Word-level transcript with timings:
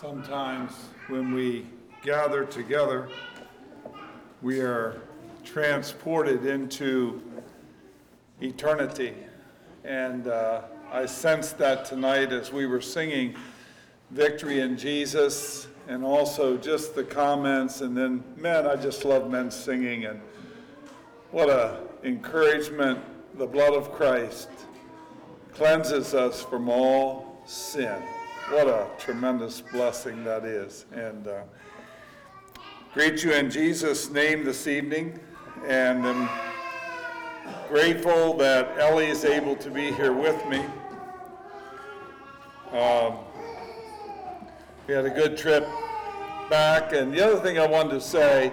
Sometimes 0.00 0.72
when 1.06 1.32
we 1.32 1.66
gather 2.02 2.44
together, 2.44 3.08
we 4.42 4.58
are 4.60 5.00
transported 5.44 6.46
into 6.46 7.22
eternity. 8.40 9.14
And 9.84 10.26
uh, 10.26 10.62
I 10.90 11.06
sensed 11.06 11.58
that 11.58 11.84
tonight 11.84 12.32
as 12.32 12.52
we 12.52 12.66
were 12.66 12.80
singing 12.80 13.36
Victory 14.10 14.60
in 14.60 14.76
Jesus 14.76 15.68
and 15.86 16.04
also 16.04 16.56
just 16.56 16.96
the 16.96 17.04
comments. 17.04 17.80
And 17.80 17.96
then, 17.96 18.24
man, 18.36 18.66
I 18.66 18.74
just 18.74 19.04
love 19.04 19.30
men 19.30 19.48
singing. 19.48 20.06
And 20.06 20.20
what 21.30 21.48
a 21.48 21.82
encouragement. 22.02 22.98
The 23.38 23.46
blood 23.46 23.74
of 23.74 23.92
Christ 23.92 24.48
cleanses 25.52 26.14
us 26.14 26.42
from 26.42 26.68
all 26.68 27.40
sin. 27.46 28.02
What 28.50 28.68
a 28.68 28.86
tremendous 28.98 29.62
blessing 29.62 30.22
that 30.24 30.44
is. 30.44 30.84
And 30.92 31.26
uh, 31.26 31.44
greet 32.92 33.24
you 33.24 33.32
in 33.32 33.50
Jesus' 33.50 34.10
name 34.10 34.44
this 34.44 34.66
evening. 34.66 35.18
And 35.66 36.06
I'm 36.06 36.28
grateful 37.68 38.36
that 38.36 38.78
Ellie 38.78 39.06
is 39.06 39.24
able 39.24 39.56
to 39.56 39.70
be 39.70 39.92
here 39.92 40.12
with 40.12 40.46
me. 40.46 40.58
Um, 42.78 43.16
we 44.86 44.92
had 44.92 45.06
a 45.06 45.10
good 45.10 45.38
trip 45.38 45.66
back. 46.50 46.92
And 46.92 47.14
the 47.14 47.26
other 47.26 47.40
thing 47.40 47.58
I 47.58 47.66
wanted 47.66 47.92
to 47.92 48.00
say, 48.02 48.52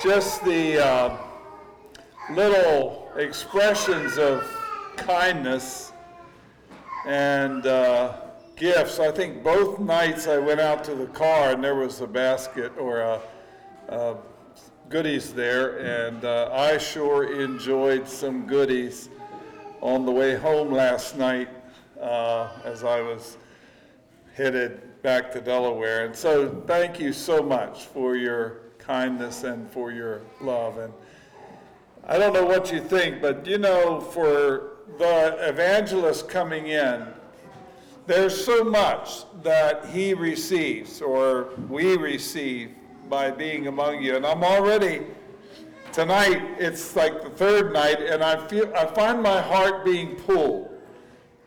just 0.00 0.44
the 0.44 0.86
uh, 0.86 1.18
little 2.30 3.10
expressions 3.16 4.16
of 4.16 4.44
kindness 4.96 5.90
and 7.04 7.66
uh, 7.66 8.20
gifts. 8.56 8.98
I 8.98 9.10
think 9.10 9.42
both 9.42 9.78
nights 9.78 10.26
I 10.26 10.38
went 10.38 10.60
out 10.60 10.82
to 10.84 10.94
the 10.94 11.06
car 11.06 11.52
and 11.52 11.62
there 11.62 11.74
was 11.74 12.00
a 12.00 12.06
basket 12.06 12.72
or 12.78 13.00
a, 13.00 13.20
a 13.88 14.16
goodies 14.88 15.34
there, 15.34 15.78
and 15.78 16.24
uh, 16.24 16.48
I 16.52 16.78
sure 16.78 17.40
enjoyed 17.40 18.08
some 18.08 18.46
goodies 18.46 19.08
on 19.80 20.06
the 20.06 20.12
way 20.12 20.36
home 20.36 20.72
last 20.72 21.16
night 21.16 21.48
uh, 22.00 22.48
as 22.64 22.84
I 22.84 23.00
was 23.00 23.36
headed 24.34 25.02
back 25.02 25.32
to 25.32 25.40
Delaware. 25.40 26.06
And 26.06 26.14
so, 26.14 26.62
thank 26.66 27.00
you 27.00 27.12
so 27.12 27.42
much 27.42 27.84
for 27.84 28.16
your 28.16 28.60
kindness 28.78 29.44
and 29.44 29.70
for 29.70 29.90
your 29.90 30.22
love. 30.40 30.78
And 30.78 30.92
I 32.06 32.18
don't 32.18 32.32
know 32.32 32.46
what 32.46 32.72
you 32.72 32.80
think, 32.80 33.20
but 33.20 33.46
you 33.46 33.58
know, 33.58 34.00
for 34.00 34.76
the 34.98 35.36
evangelist 35.40 36.28
coming 36.28 36.68
in, 36.68 37.06
there's 38.06 38.44
so 38.44 38.62
much 38.62 39.24
that 39.42 39.86
he 39.86 40.14
receives 40.14 41.02
or 41.02 41.50
we 41.68 41.96
receive 41.96 42.70
by 43.08 43.30
being 43.30 43.66
among 43.66 44.02
you. 44.02 44.16
And 44.16 44.24
I'm 44.24 44.44
already, 44.44 45.02
tonight, 45.92 46.42
it's 46.58 46.94
like 46.94 47.22
the 47.22 47.30
third 47.30 47.72
night, 47.72 48.00
and 48.00 48.22
I 48.22 48.46
feel, 48.46 48.72
I 48.76 48.86
find 48.86 49.22
my 49.22 49.40
heart 49.40 49.84
being 49.84 50.14
pulled 50.16 50.70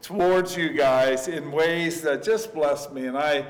towards 0.01 0.55
you 0.55 0.69
guys 0.69 1.27
in 1.27 1.51
ways 1.51 2.01
that 2.01 2.23
just 2.23 2.53
bless 2.53 2.89
me. 2.91 3.05
And 3.05 3.17
I, 3.17 3.45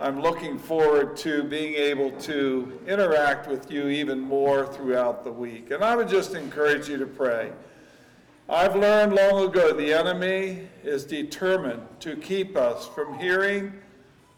I'm 0.00 0.20
looking 0.20 0.58
forward 0.58 1.16
to 1.18 1.44
being 1.44 1.74
able 1.74 2.12
to 2.22 2.80
interact 2.86 3.48
with 3.48 3.70
you 3.70 3.88
even 3.88 4.20
more 4.20 4.66
throughout 4.66 5.24
the 5.24 5.32
week. 5.32 5.70
And 5.70 5.84
I 5.84 5.96
would 5.96 6.08
just 6.08 6.34
encourage 6.34 6.88
you 6.88 6.96
to 6.98 7.06
pray. 7.06 7.52
I've 8.50 8.76
learned 8.76 9.14
long 9.14 9.44
ago 9.44 9.74
the 9.74 9.92
enemy 9.92 10.66
is 10.82 11.04
determined 11.04 11.82
to 12.00 12.16
keep 12.16 12.56
us 12.56 12.88
from 12.88 13.18
hearing 13.18 13.74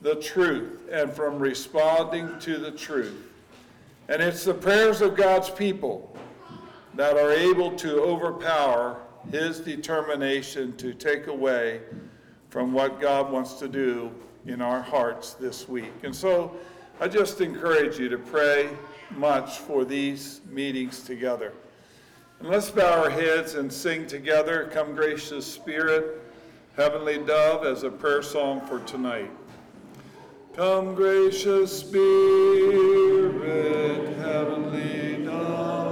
the 0.01 0.17
truth 0.17 0.81
and 0.91 1.13
from 1.13 1.39
responding 1.39 2.37
to 2.41 2.59
the 2.59 2.73
truth. 2.73 3.15
And 4.09 4.21
it's 4.21 4.43
the 4.43 4.55
prayers 4.55 5.01
of 5.01 5.15
God's 5.15 5.49
people 5.49 6.17
that 6.95 7.17
are 7.17 7.31
able 7.31 7.71
to 7.77 8.01
overpower 8.03 9.01
his 9.31 9.61
determination 9.61 10.77
to 10.79 10.93
take 10.93 11.29
away 11.29 11.81
from 12.49 12.73
what 12.73 13.01
God 13.01 13.31
wants 13.31 13.55
to 13.61 13.69
do 13.69 14.11
in 14.45 14.61
our 14.61 14.83
hearts 14.83 15.35
this 15.35 15.69
week. 15.69 15.93
And 16.03 16.15
so 16.15 16.57
I 16.99 17.07
just 17.07 17.41
encourage 17.41 18.01
you 18.01 18.09
to 18.09 18.19
pray 18.19 18.71
much 19.13 19.59
for 19.59 19.85
these 19.85 20.41
meetings 20.51 21.05
together. 21.05 21.53
And 22.41 22.49
let's 22.49 22.71
bow 22.71 23.03
our 23.03 23.11
heads 23.11 23.55
and 23.55 23.71
sing 23.71 24.07
together, 24.07 24.71
Come 24.73 24.95
Gracious 24.95 25.45
Spirit, 25.47 26.23
Heavenly 26.75 27.19
Dove, 27.19 27.67
as 27.67 27.83
a 27.83 27.91
prayer 27.91 28.23
song 28.23 28.63
for 28.63 28.81
tonight. 28.81 29.31
Come, 30.57 30.95
gracious 30.95 31.81
Spirit, 31.81 32.17
Heavenly 34.17 35.23
Dove, 35.25 35.90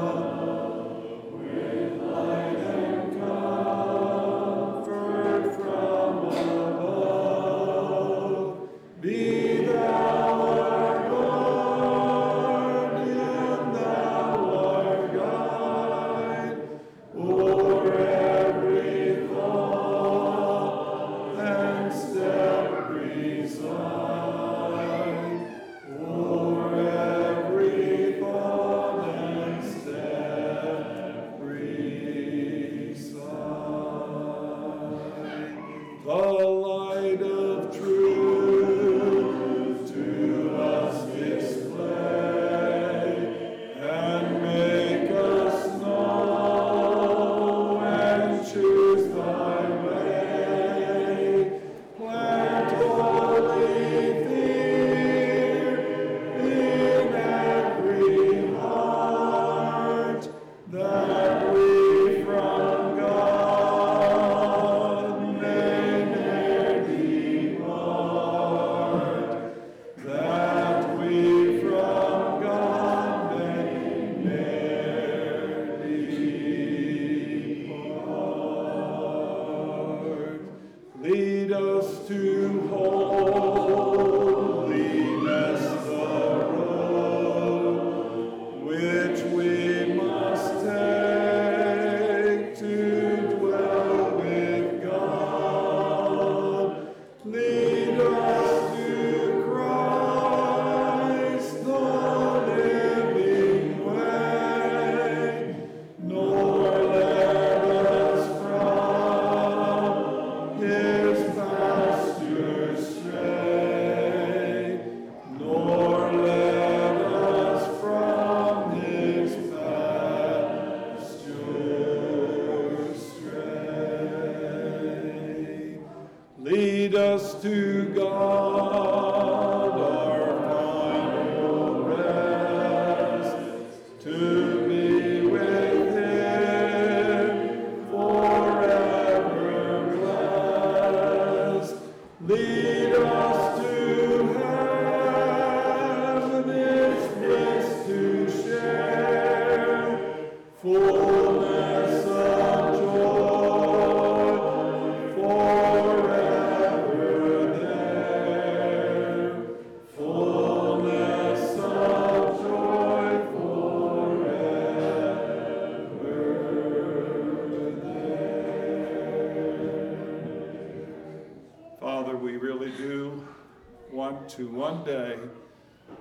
to 174.29 174.47
one 174.49 174.85
day 174.85 175.17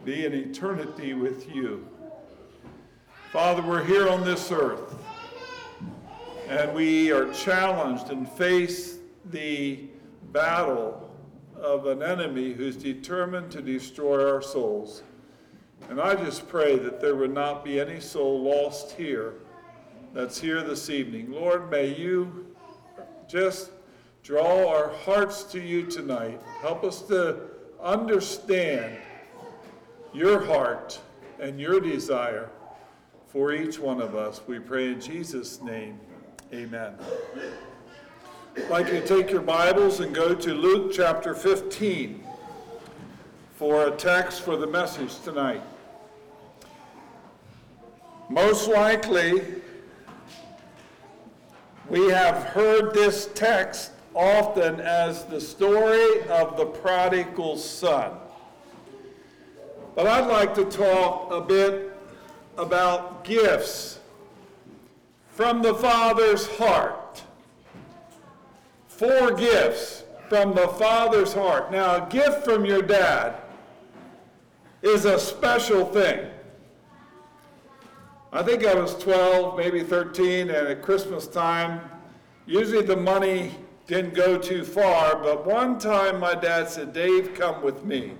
be 0.04 0.26
in 0.26 0.34
eternity 0.34 1.14
with 1.14 1.50
you. 1.54 1.88
Father, 3.32 3.62
we're 3.62 3.86
here 3.86 4.10
on 4.10 4.26
this 4.26 4.52
earth, 4.52 4.96
and 6.50 6.74
we 6.74 7.10
are 7.10 7.32
challenged 7.32 8.10
and 8.10 8.30
face 8.30 8.98
the 9.32 9.86
battle 10.34 11.10
of 11.56 11.86
an 11.86 12.04
enemy 12.04 12.52
who's 12.52 12.76
determined 12.76 13.50
to 13.52 13.62
destroy 13.62 14.30
our 14.30 14.42
souls. 14.42 15.04
And 15.90 16.02
I 16.02 16.16
just 16.16 16.50
pray 16.50 16.78
that 16.80 17.00
there 17.00 17.16
would 17.16 17.34
not 17.34 17.64
be 17.64 17.80
any 17.80 18.02
soul 18.02 18.42
lost 18.42 18.92
here 18.92 19.36
that's 20.14 20.40
here 20.40 20.62
this 20.64 20.90
evening. 20.90 21.32
Lord, 21.32 21.72
may 21.72 21.96
you 21.96 22.46
just 23.30 23.72
draw 24.22 24.68
our 24.68 24.90
hearts 24.90 25.44
to 25.46 25.62
you 25.62 25.86
tonight. 25.86 26.42
Help 26.62 26.84
us 26.84 27.02
to 27.04 27.57
understand 27.82 28.98
your 30.14 30.44
heart 30.46 31.00
and 31.40 31.60
your 31.60 31.80
desire 31.80 32.50
for 33.28 33.54
each 33.54 33.80
one 33.80 34.02
of 34.02 34.16
us. 34.16 34.42
We 34.48 34.60
pray 34.60 34.92
in 34.92 35.02
Jesus' 35.02 35.62
name. 35.62 36.00
Amen. 36.54 36.96
I'd 38.56 38.70
like 38.70 38.88
you 38.88 39.02
to 39.02 39.08
take 39.08 39.30
your 39.30 39.42
Bibles 39.42 40.00
and 40.00 40.16
go 40.16 40.34
to 40.34 40.54
Luke 40.54 40.92
chapter 40.94 41.36
15 41.36 42.24
for 43.56 43.88
a 43.88 43.92
text 43.92 44.42
for 44.42 44.56
the 44.56 44.66
message 44.66 45.20
tonight. 45.20 45.62
Most 48.30 48.68
likely, 48.68 49.44
we 51.90 52.10
have 52.10 52.44
heard 52.44 52.94
this 52.94 53.30
text 53.34 53.92
often 54.18 54.80
as 54.80 55.26
the 55.26 55.40
story 55.40 56.24
of 56.30 56.58
the 56.58 56.66
prodigal 56.66 57.56
son. 57.56 58.12
But 59.96 60.08
I'd 60.08 60.28
like 60.28 60.56
to 60.56 60.66
talk 60.66 61.32
a 61.32 61.40
bit 61.40 61.96
about 62.58 63.24
gifts 63.24 64.00
from 65.30 65.62
the 65.62 65.76
Father's 65.76 66.48
heart. 66.58 67.22
Four 68.88 69.34
gifts 69.34 70.04
from 70.30 70.56
the 70.56 70.68
Father's 70.68 71.32
heart. 71.32 71.72
Now, 71.72 72.04
a 72.04 72.10
gift 72.10 72.44
from 72.44 72.66
your 72.66 72.82
dad 72.82 73.36
is 74.82 75.06
a 75.06 75.20
special 75.20 75.86
thing. 75.86 76.28
I 78.34 78.42
think 78.42 78.66
I 78.66 78.74
was 78.74 78.98
12, 78.98 79.58
maybe 79.58 79.84
13, 79.84 80.50
and 80.50 80.68
at 80.68 80.82
Christmas 80.82 81.28
time, 81.28 81.82
usually 82.48 82.82
the 82.82 82.98
money 82.98 83.56
didn't 83.88 84.14
go 84.14 84.38
too 84.38 84.66
far, 84.66 85.16
but 85.16 85.46
one 85.46 85.80
time 85.80 86.20
my 86.20 86.36
dad 86.36 86.70
said, 86.70 86.92
Dave, 86.92 87.34
come 87.34 87.64
with 87.64 87.86
me. 87.86 88.14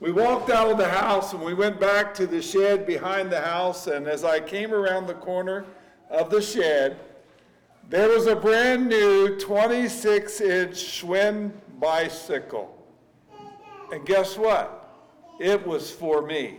We 0.00 0.10
walked 0.10 0.50
out 0.50 0.70
of 0.70 0.78
the 0.78 0.88
house 0.88 1.32
and 1.32 1.42
we 1.42 1.54
went 1.54 1.80
back 1.80 2.12
to 2.14 2.26
the 2.26 2.42
shed 2.42 2.84
behind 2.84 3.30
the 3.30 3.40
house, 3.40 3.86
and 3.86 4.08
as 4.08 4.24
I 4.24 4.40
came 4.40 4.74
around 4.74 5.06
the 5.06 5.14
corner 5.14 5.64
of 6.10 6.30
the 6.30 6.42
shed, 6.42 6.98
there 7.88 8.08
was 8.08 8.26
a 8.26 8.36
brand 8.36 8.88
new 8.88 9.38
26 9.38 10.40
inch 10.40 10.74
Schwinn 10.74 11.52
bicycle. 11.78 12.74
And 13.92 14.04
guess 14.04 14.36
what? 14.36 14.74
It 15.40 15.64
was 15.66 15.90
for 15.90 16.20
me. 16.20 16.58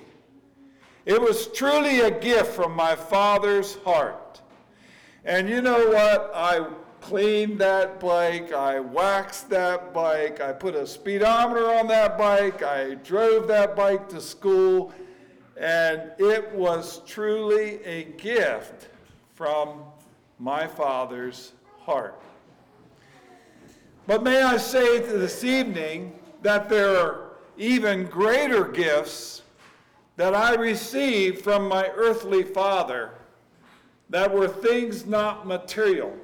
It 1.06 1.22
was 1.22 1.48
truly 1.48 2.02
a 2.02 2.12
gift 2.12 2.54
from 2.54 2.74
my 2.74 2.96
father's 2.96 3.76
heart. 3.84 4.42
And 5.26 5.50
you 5.50 5.62
know 5.62 5.90
what? 5.90 6.32
I 6.34 6.66
cleaned 7.10 7.58
that 7.58 8.00
bike, 8.00 8.54
I 8.54 8.80
waxed 8.80 9.50
that 9.50 9.96
bike, 9.96 10.42
I 10.42 10.54
put 10.54 10.76
a 10.76 10.86
speedometer 10.86 11.66
on 11.74 11.88
that 11.88 12.20
bike, 12.20 12.62
I 12.62 12.94
drove 13.04 13.48
that 13.48 13.76
bike 13.76 14.08
to 14.10 14.22
school, 14.22 14.94
and 15.58 16.12
it 16.20 16.52
was 16.54 17.02
truly 17.08 17.84
a 17.84 18.04
gift 18.04 18.90
from 19.34 19.82
my 20.38 20.68
father's 20.68 21.54
heart. 21.80 22.22
But 24.06 24.22
may 24.22 24.44
I 24.44 24.58
say 24.58 25.00
this 25.00 25.44
evening 25.44 26.14
that 26.44 26.70
there 26.70 26.96
are 26.96 27.32
even 27.58 28.06
greater 28.06 28.66
gifts 28.66 29.42
that 30.16 30.36
I 30.36 30.54
received 30.54 31.44
from 31.44 31.68
my 31.68 31.88
earthly 31.96 32.44
father 32.44 33.14
that 34.12 34.32
were 34.32 34.48
things 34.48 35.08
not 35.08 35.48
material. 35.48 36.16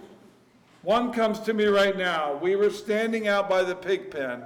One 0.85 1.11
comes 1.11 1.39
to 1.39 1.53
me 1.55 1.65
right 1.65 1.97
now. 1.97 2.35
We 2.35 2.55
were 2.55 2.69
standing 2.69 3.27
out 3.27 3.49
by 3.49 3.63
the 3.63 3.73
pig 3.73 4.11
pen, 4.11 4.43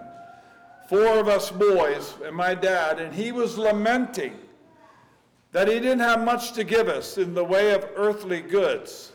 four 0.87 1.19
of 1.19 1.27
us 1.27 1.51
boys 1.51 2.13
and 2.23 2.33
my 2.33 2.55
dad, 2.55 3.01
and 3.01 3.13
he 3.13 3.33
was 3.33 3.57
lamenting 3.57 4.39
that 5.51 5.67
he 5.67 5.73
didn't 5.73 5.99
have 5.99 6.23
much 6.23 6.53
to 6.53 6.63
give 6.63 6.87
us 6.87 7.17
in 7.17 7.33
the 7.33 7.43
way 7.43 7.73
of 7.73 7.85
earthly 7.93 8.39
goods. 8.39 9.11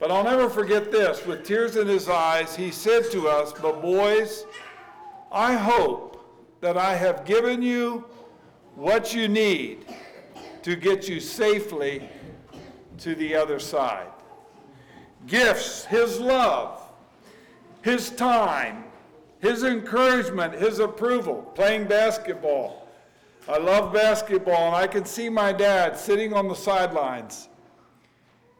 But 0.00 0.10
I'll 0.10 0.24
never 0.24 0.50
forget 0.50 0.90
this. 0.90 1.24
With 1.24 1.44
tears 1.44 1.76
in 1.76 1.86
his 1.86 2.08
eyes, 2.08 2.56
he 2.56 2.72
said 2.72 3.08
to 3.12 3.28
us, 3.28 3.52
But 3.52 3.80
boys, 3.80 4.44
I 5.30 5.52
hope 5.52 6.28
that 6.60 6.76
I 6.76 6.96
have 6.96 7.24
given 7.24 7.62
you 7.62 8.04
what 8.74 9.14
you 9.14 9.28
need 9.28 9.86
to 10.62 10.74
get 10.74 11.08
you 11.08 11.20
safely 11.20 12.08
to 12.98 13.14
the 13.14 13.36
other 13.36 13.60
side. 13.60 14.08
Gifts, 15.28 15.84
His 15.84 16.18
love, 16.18 16.82
His 17.82 18.10
time, 18.10 18.84
His 19.40 19.62
encouragement, 19.62 20.54
His 20.54 20.80
approval, 20.80 21.52
playing 21.54 21.86
basketball. 21.86 22.88
I 23.48 23.58
love 23.58 23.92
basketball, 23.92 24.68
and 24.68 24.76
I 24.76 24.86
can 24.86 25.04
see 25.04 25.28
my 25.28 25.52
dad 25.52 25.96
sitting 25.96 26.32
on 26.34 26.48
the 26.48 26.54
sidelines 26.54 27.48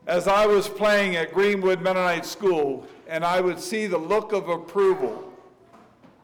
as 0.06 0.26
I 0.26 0.46
was 0.46 0.68
playing 0.68 1.16
at 1.16 1.34
Greenwood 1.34 1.82
Mennonite 1.82 2.25
School, 2.25 2.87
and 3.06 3.25
I 3.25 3.40
would 3.40 3.60
see 3.60 3.87
the 3.87 3.98
look 3.98 4.32
of 4.32 4.48
approval 4.48 5.30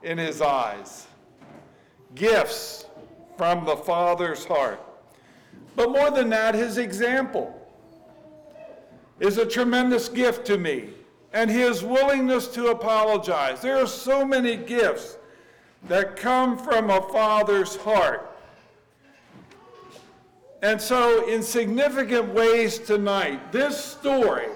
in 0.03 0.17
his 0.17 0.41
eyes. 0.41 1.07
Gifts, 2.15 2.87
from 3.37 3.65
the 3.65 3.77
Father's 3.77 4.45
heart. 4.45 4.81
But 5.77 5.91
more 5.91 6.11
than 6.11 6.31
that, 6.31 6.55
his 6.55 6.79
example 6.79 7.54
is 9.25 9.39
a 9.39 9.47
tremendous 9.47 10.09
gift 10.09 10.47
to 10.47 10.59
me, 10.59 10.91
and 11.33 11.51
his 11.51 11.83
willingness 11.83 12.47
to 12.49 12.69
apologize. 12.69 13.63
There 13.63 13.79
are 13.79 13.87
so 13.87 14.25
many 14.25 14.55
gifts 14.55 15.17
that 15.89 16.15
come 16.15 16.59
from 16.59 16.91
a 16.91 17.01
father's 17.11 17.75
heart. 17.77 18.31
And 20.63 20.81
so, 20.81 21.27
in 21.29 21.43
significant 21.43 22.35
ways 22.35 22.79
tonight, 22.79 23.51
this 23.51 23.83
story, 23.83 24.49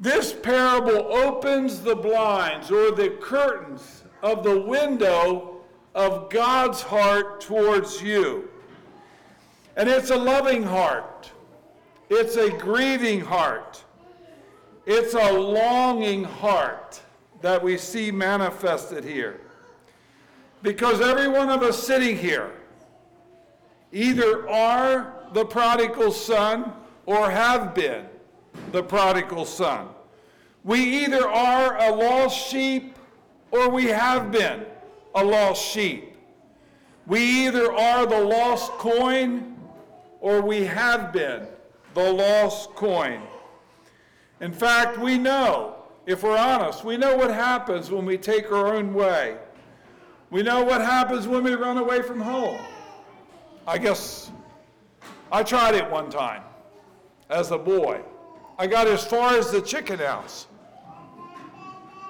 this 0.00 0.32
parable 0.32 1.12
opens 1.12 1.80
the 1.80 1.96
blinds 1.96 2.70
or 2.70 2.92
the 2.92 3.10
curtains 3.20 4.04
of 4.22 4.44
the 4.44 4.60
window 4.60 5.56
of 5.96 6.30
God's 6.30 6.80
heart 6.80 7.40
towards 7.40 8.00
you. 8.00 8.48
And 9.76 9.88
it's 9.88 10.10
a 10.10 10.16
loving 10.16 10.62
heart, 10.62 11.30
it's 12.10 12.36
a 12.36 12.50
grieving 12.50 13.20
heart, 13.20 13.82
it's 14.86 15.14
a 15.14 15.32
longing 15.32 16.24
heart 16.24 17.00
that 17.40 17.62
we 17.62 17.76
see 17.76 18.10
manifested 18.10 19.04
here. 19.04 19.40
Because 20.62 21.00
every 21.00 21.28
one 21.28 21.50
of 21.50 21.62
us 21.62 21.80
sitting 21.80 22.16
here 22.16 22.52
either 23.92 24.48
are 24.48 25.14
the 25.32 25.44
prodigal 25.44 26.10
son 26.10 26.72
or 27.06 27.30
have 27.30 27.74
been 27.74 28.06
the 28.72 28.82
prodigal 28.82 29.44
son. 29.44 29.88
We 30.64 31.04
either 31.04 31.28
are 31.28 31.78
a 31.78 31.94
lost 31.94 32.50
sheep 32.50 32.96
or 33.50 33.68
we 33.70 33.86
have 33.86 34.32
been 34.32 34.66
a 35.14 35.24
lost 35.24 35.64
sheep. 35.64 36.16
We 37.06 37.46
either 37.46 37.72
are 37.72 38.04
the 38.04 38.20
lost 38.20 38.72
coin 38.72 39.56
or 40.20 40.42
we 40.42 40.64
have 40.64 41.12
been 41.12 41.46
the 41.98 42.12
lost 42.12 42.74
coin. 42.76 43.20
In 44.40 44.52
fact, 44.52 44.98
we 44.98 45.18
know, 45.18 45.74
if 46.06 46.22
we're 46.22 46.38
honest, 46.38 46.84
we 46.84 46.96
know 46.96 47.16
what 47.16 47.30
happens 47.30 47.90
when 47.90 48.06
we 48.06 48.16
take 48.16 48.52
our 48.52 48.74
own 48.74 48.94
way. 48.94 49.36
We 50.30 50.44
know 50.44 50.62
what 50.62 50.80
happens 50.80 51.26
when 51.26 51.42
we 51.42 51.54
run 51.54 51.76
away 51.76 52.02
from 52.02 52.20
home. 52.20 52.60
I 53.66 53.78
guess 53.78 54.30
I 55.32 55.42
tried 55.42 55.74
it 55.74 55.90
one 55.90 56.08
time 56.08 56.44
as 57.30 57.50
a 57.50 57.58
boy. 57.58 58.00
I 58.58 58.68
got 58.68 58.86
as 58.86 59.04
far 59.04 59.36
as 59.36 59.50
the 59.50 59.60
chicken 59.60 59.98
house. 59.98 60.46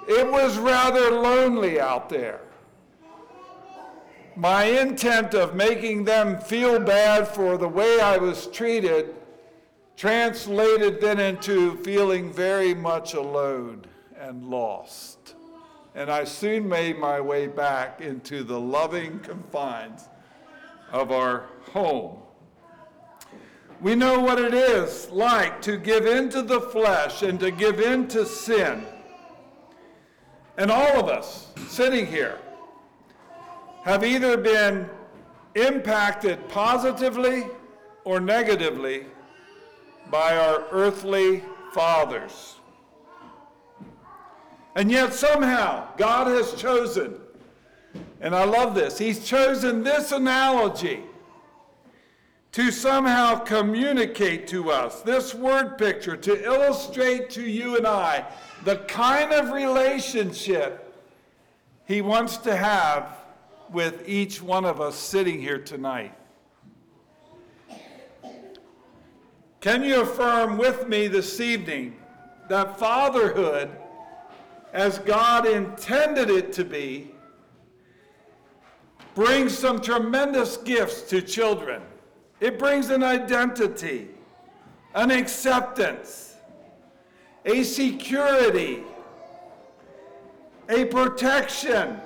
It 0.07 0.31
was 0.31 0.59
rather 0.59 1.11
lonely 1.13 1.81
out 1.81 2.11
there 2.11 2.41
my 4.37 4.65
intent 4.67 5.35
of 5.35 5.57
making 5.57 6.05
them 6.05 6.39
feel 6.39 6.79
bad 6.79 7.27
for 7.27 7.59
the 7.59 7.67
way 7.67 7.99
I 8.01 8.19
was 8.19 8.47
treated 8.47 9.17
translated 9.99 11.01
then 11.01 11.19
into 11.19 11.77
feeling 11.79 12.33
very 12.33 12.73
much 12.73 13.15
alone 13.15 13.85
and 14.17 14.49
lost. 14.49 15.35
and 15.97 16.09
I 16.09 16.23
soon 16.23 16.69
made 16.69 16.97
my 16.97 17.21
way 17.21 17.49
back 17.49 18.01
into 18.01 18.45
the 18.45 18.61
loving 18.61 19.19
confines 19.19 20.09
of 20.93 21.11
our 21.11 21.47
home. 21.73 22.19
We 23.81 23.97
know 23.97 24.21
what 24.21 24.39
it 24.39 24.55
is 24.55 25.11
like 25.11 25.61
to 25.63 25.77
give 25.77 26.07
into 26.07 26.43
the 26.43 26.61
flesh 26.61 27.23
and 27.23 27.41
to 27.41 27.51
give 27.51 27.81
into 27.81 28.25
sin. 28.25 28.87
And 30.57 30.71
all 30.71 31.01
of 31.01 31.09
us 31.09 31.49
sitting 31.67 32.07
here 32.07 32.39
have 33.83 34.05
either 34.05 34.37
been 34.37 34.89
impacted 35.57 36.49
positively 36.49 37.47
or 38.05 38.21
negatively 38.21 39.07
by 40.11 40.37
our 40.37 40.65
earthly 40.71 41.43
fathers. 41.73 42.57
And 44.75 44.91
yet, 44.91 45.13
somehow, 45.13 45.89
God 45.97 46.29
has 46.29 46.55
chosen, 46.55 47.17
and 48.21 48.35
I 48.35 48.45
love 48.45 48.75
this, 48.75 48.99
He's 48.99 49.25
chosen 49.25 49.83
this 49.83 50.13
analogy 50.13 51.03
to 52.53 52.71
somehow 52.71 53.39
communicate 53.41 54.47
to 54.49 54.71
us, 54.71 55.03
this 55.03 55.35
word 55.35 55.79
picture, 55.79 56.17
to 56.17 56.45
illustrate 56.45 57.31
to 57.31 57.43
you 57.43 57.77
and 57.77 57.87
I 57.87 58.25
the 58.65 58.77
kind 58.77 59.33
of 59.33 59.51
relationship 59.51 60.95
He 61.87 62.01
wants 62.01 62.37
to 62.39 62.57
have 62.57 63.19
with 63.71 64.09
each 64.09 64.41
one 64.41 64.65
of 64.65 64.81
us 64.81 64.97
sitting 64.97 65.41
here 65.41 65.59
tonight. 65.59 66.15
Can 69.61 69.83
you 69.83 70.03
affirm 70.03 70.57
with 70.57 70.87
me 70.87 71.09
this 71.09 71.41
evening 71.41 71.97
that 72.49 72.79
fatherhood, 72.79 73.71
as 74.73 75.01
God 75.01 75.47
intended 75.47 76.31
it 76.31 76.53
to 76.53 76.65
be, 76.65 77.11
brings 79.17 79.59
some 79.59 79.81
tremendous 79.81 80.59
gifts 80.59 81.03
to 81.11 81.21
children? 81.21 81.83
It 82.41 82.57
brings 82.57 82.91
an 82.91 83.03
identity, 83.03 84.11
an 84.95 85.11
acceptance, 85.11 86.37
a 87.45 87.65
security, 87.65 88.85
a 90.69 90.85
protection. 90.85 91.99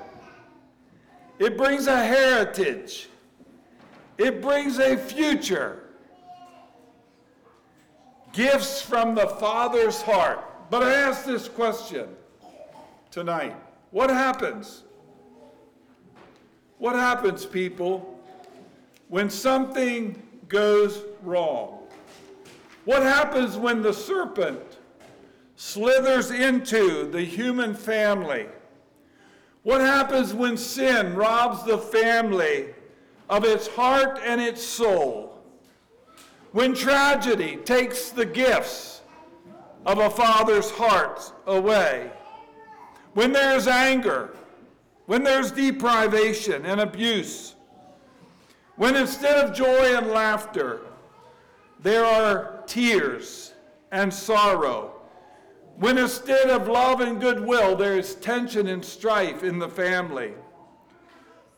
It 1.39 1.59
brings 1.59 1.87
a 1.87 2.03
heritage. 2.03 3.09
It 4.17 4.41
brings 4.41 4.79
a 4.79 4.97
future. 4.97 5.82
Gifts 8.33 8.81
from 8.81 9.15
the 9.15 9.27
Father's 9.27 10.01
heart. 10.01 10.71
But 10.71 10.83
I 10.83 10.95
ask 10.95 11.27
this 11.27 11.49
question 11.49 12.09
tonight 13.11 13.55
What 13.91 14.11
happens? 14.11 14.85
What 16.79 16.97
happens, 16.97 17.47
people, 17.47 18.19
when 19.09 19.31
something 19.31 20.21
goes 20.49 21.03
wrong? 21.23 21.79
What 22.85 23.03
happens 23.03 23.57
when 23.57 23.83
the 23.83 23.93
serpent 23.93 24.61
slithers 25.55 26.33
into 26.33 27.09
the 27.11 27.23
human 27.23 27.75
family? 27.75 28.47
What 29.62 29.81
happens 29.81 30.35
when 30.35 30.57
sin 30.57 31.15
robs 31.15 31.65
the 31.65 31.79
family 31.79 32.75
of 33.31 33.45
its 33.45 33.69
heart 33.69 34.19
and 34.25 34.41
its 34.41 34.62
soul? 34.62 35.32
When 36.53 36.75
tragedy 36.75 37.57
takes 37.57 38.11
the 38.11 38.27
gifts 38.27 39.01
of 39.87 39.99
a 39.99 40.11
father's 40.11 40.71
heart 40.71 41.33
away? 41.47 42.11
When 43.15 43.33
there's 43.33 43.67
anger? 43.67 44.37
When 45.07 45.25
there's 45.25 45.51
deprivation 45.51 46.67
and 46.67 46.81
abuse? 46.81 47.55
When 48.77 48.97
instead 48.97 49.43
of 49.43 49.55
joy 49.55 49.97
and 49.97 50.09
laughter, 50.09 50.83
there 51.81 52.05
are 52.05 52.63
tears 52.67 53.55
and 53.91 54.13
sorrow. 54.13 54.93
When 55.77 55.99
instead 55.99 56.51
of 56.51 56.69
love 56.69 57.01
and 57.01 57.21
goodwill, 57.21 57.77
there 57.77 57.99
is 57.99 58.15
tension 58.17 58.69
and 58.69 58.85
strife 58.85 59.43
in 59.43 59.59
the 59.59 59.69
family. 59.69 60.33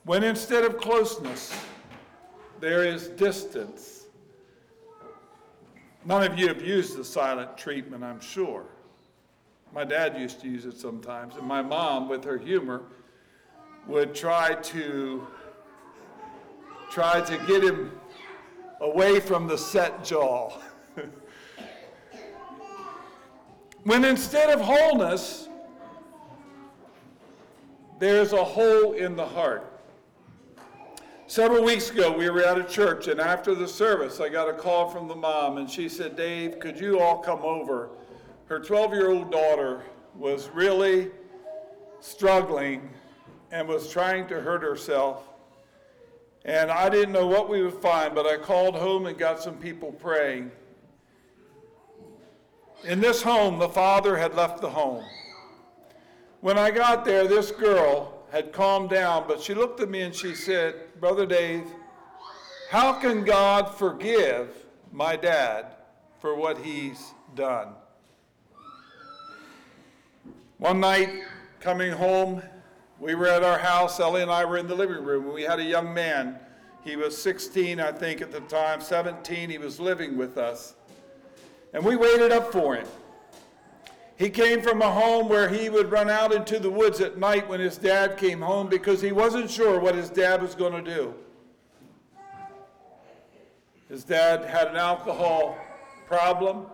When 0.05 0.23
instead 0.23 0.65
of 0.65 0.79
closeness, 0.79 1.53
there 2.61 2.85
is 2.85 3.09
distance. 3.09 3.94
None 6.07 6.23
of 6.23 6.39
you 6.39 6.49
have 6.49 6.63
used 6.63 6.99
the 6.99 7.05
silent 7.05 7.57
treatment, 7.57 8.05
I'm 8.05 8.21
sure. 8.21 8.65
My 9.73 9.85
dad 9.85 10.19
used 10.19 10.41
to 10.43 10.49
use 10.49 10.67
it 10.67 10.77
sometimes, 10.77 11.37
and 11.37 11.47
my 11.47 11.63
mom, 11.63 12.09
with 12.11 12.23
her 12.25 12.37
humor, 12.37 12.83
would 13.87 14.15
try 14.15 14.55
to 14.55 15.27
try 16.91 17.21
to 17.23 17.39
get 17.47 17.65
him 17.65 17.91
away 18.81 19.19
from 19.19 19.47
the 19.49 19.57
set 19.57 20.05
jaw. 20.05 20.53
when 23.85 24.05
instead 24.05 24.51
of 24.51 24.61
wholeness, 24.61 25.49
there's 27.99 28.33
a 28.33 28.45
hole 28.45 28.93
in 28.93 29.17
the 29.17 29.27
heart. 29.27 29.74
Several 31.27 31.65
weeks 31.65 31.89
ago, 31.89 32.13
we 32.13 32.29
were 32.29 32.45
at 32.45 32.59
a 32.59 32.65
church, 32.65 33.09
and 33.09 33.19
after 33.19 33.55
the 33.55 33.67
service, 33.67 34.21
I 34.21 34.29
got 34.29 34.47
a 34.47 34.53
call 34.53 34.91
from 34.91 35.09
the 35.09 35.15
mom, 35.15 35.57
and 35.57 35.71
she 35.71 35.89
said, 35.89 36.17
Dave, 36.17 36.61
could 36.61 36.79
you 36.79 37.01
all 37.01 37.17
come 37.17 37.41
over? 37.41 37.89
Her 38.45 38.61
12 38.61 38.93
year 38.93 39.11
old 39.11 39.33
daughter 39.33 39.83
was 40.15 40.51
really 40.51 41.11
struggling 42.01 42.91
and 43.51 43.67
was 43.67 43.89
trying 43.89 44.29
to 44.29 44.43
hurt 44.43 44.63
herself. 44.63 45.31
And 46.45 46.71
I 46.71 46.91
didn't 46.91 47.13
know 47.13 47.27
what 47.27 47.49
we 47.49 47.63
would 47.63 47.81
find, 47.81 48.15
but 48.15 48.27
I 48.27 48.37
called 48.37 48.75
home 48.75 49.07
and 49.07 49.17
got 49.17 49.43
some 49.43 49.57
people 49.57 49.93
praying. 49.93 50.51
In 52.85 53.01
this 53.01 53.23
home, 53.23 53.59
the 53.59 53.71
father 53.71 54.15
had 54.19 54.35
left 54.35 54.61
the 54.61 54.69
home. 54.69 55.03
When 56.43 56.59
I 56.59 56.71
got 56.71 57.07
there, 57.07 57.27
this 57.27 57.51
girl 57.51 58.14
had 58.35 58.53
calmed 58.53 58.91
down, 58.91 59.25
but 59.29 59.41
she 59.41 59.55
looked 59.55 59.79
at 59.79 59.89
me 59.89 60.01
and 60.01 60.13
she 60.13 60.35
said, 60.35 60.75
Brother 60.99 61.25
Dave, 61.25 61.69
how 62.69 62.93
can 62.95 63.23
God 63.23 63.73
forgive 63.73 64.67
my 64.91 65.15
dad 65.15 65.77
for 66.19 66.35
what 66.35 66.59
he's 66.59 67.13
done? 67.37 67.69
One 70.59 70.81
night, 70.81 71.11
coming 71.61 71.93
home, 71.93 72.43
we 72.99 73.15
were 73.15 73.29
at 73.29 73.45
our 73.45 73.59
house. 73.59 74.01
Ellie 74.01 74.23
and 74.23 74.31
I 74.33 74.45
were 74.45 74.59
in 74.59 74.67
the 74.67 74.75
living 74.75 75.05
room. 75.05 75.27
And 75.27 75.33
we 75.33 75.43
had 75.43 75.61
a 75.61 75.65
young 75.65 75.95
man. 75.95 76.41
He 76.83 76.97
was 76.97 77.17
16, 77.17 77.79
I 77.79 77.93
think, 77.93 78.21
at 78.21 78.33
the 78.33 78.41
time, 78.41 78.81
17. 78.81 79.49
He 79.49 79.59
was 79.59 79.79
living 79.79 80.17
with 80.17 80.39
us. 80.39 80.75
And 81.73 81.85
we 81.85 81.95
waited 81.95 82.33
up 82.33 82.51
for 82.51 82.75
him. 82.75 82.89
He 84.17 84.31
came 84.31 84.63
from 84.63 84.81
a 84.81 84.91
home 84.91 85.29
where 85.29 85.49
he 85.49 85.69
would 85.69 85.91
run 85.91 86.09
out 86.09 86.33
into 86.33 86.61
the 86.61 86.71
woods 86.71 87.01
at 87.01 87.19
night 87.19 87.49
when 87.49 87.59
his 87.59 87.77
dad 87.77 88.17
came 88.17 88.41
home 88.41 88.69
because 88.69 89.01
he 89.01 89.11
wasn't 89.11 89.51
sure 89.51 89.81
what 89.81 89.95
his 89.95 90.09
dad 90.09 90.41
was 90.41 90.55
going 90.55 90.85
to 90.85 90.95
do. 90.95 91.15
His 93.89 94.05
dad 94.05 94.45
had 94.45 94.69
an 94.69 94.77
alcohol 94.77 95.59
problem, 96.07 96.67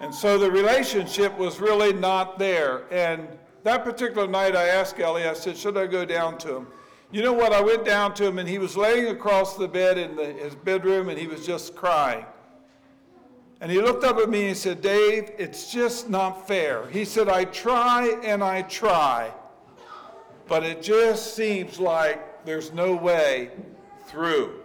and 0.00 0.14
so 0.14 0.38
the 0.38 0.50
relationship 0.50 1.36
was 1.36 1.60
really 1.60 1.92
not 1.92 2.38
there. 2.38 2.84
And 2.90 3.28
that 3.62 3.84
particular 3.84 4.26
night, 4.26 4.56
I 4.56 4.68
asked 4.68 4.98
Ellie, 4.98 5.26
I 5.26 5.34
said, 5.34 5.56
Should 5.56 5.76
I 5.76 5.86
go 5.86 6.04
down 6.04 6.38
to 6.38 6.56
him? 6.56 6.66
You 7.12 7.22
know 7.22 7.32
what? 7.32 7.52
I 7.52 7.60
went 7.60 7.84
down 7.84 8.14
to 8.14 8.26
him, 8.26 8.38
and 8.38 8.48
he 8.48 8.58
was 8.58 8.76
laying 8.76 9.08
across 9.08 9.56
the 9.56 9.68
bed 9.68 9.98
in 9.98 10.16
the, 10.16 10.32
his 10.32 10.54
bedroom, 10.54 11.08
and 11.08 11.18
he 11.18 11.26
was 11.26 11.46
just 11.46 11.76
crying. 11.76 12.24
And 13.64 13.72
he 13.72 13.80
looked 13.80 14.04
up 14.04 14.18
at 14.18 14.28
me 14.28 14.40
and 14.40 14.48
he 14.48 14.54
said, 14.54 14.82
Dave, 14.82 15.30
it's 15.38 15.72
just 15.72 16.10
not 16.10 16.46
fair. 16.46 16.86
He 16.88 17.06
said, 17.06 17.30
I 17.30 17.44
try 17.44 18.08
and 18.22 18.44
I 18.44 18.60
try, 18.60 19.32
but 20.46 20.62
it 20.64 20.82
just 20.82 21.34
seems 21.34 21.80
like 21.80 22.44
there's 22.44 22.74
no 22.74 22.94
way 22.94 23.52
through. 24.06 24.60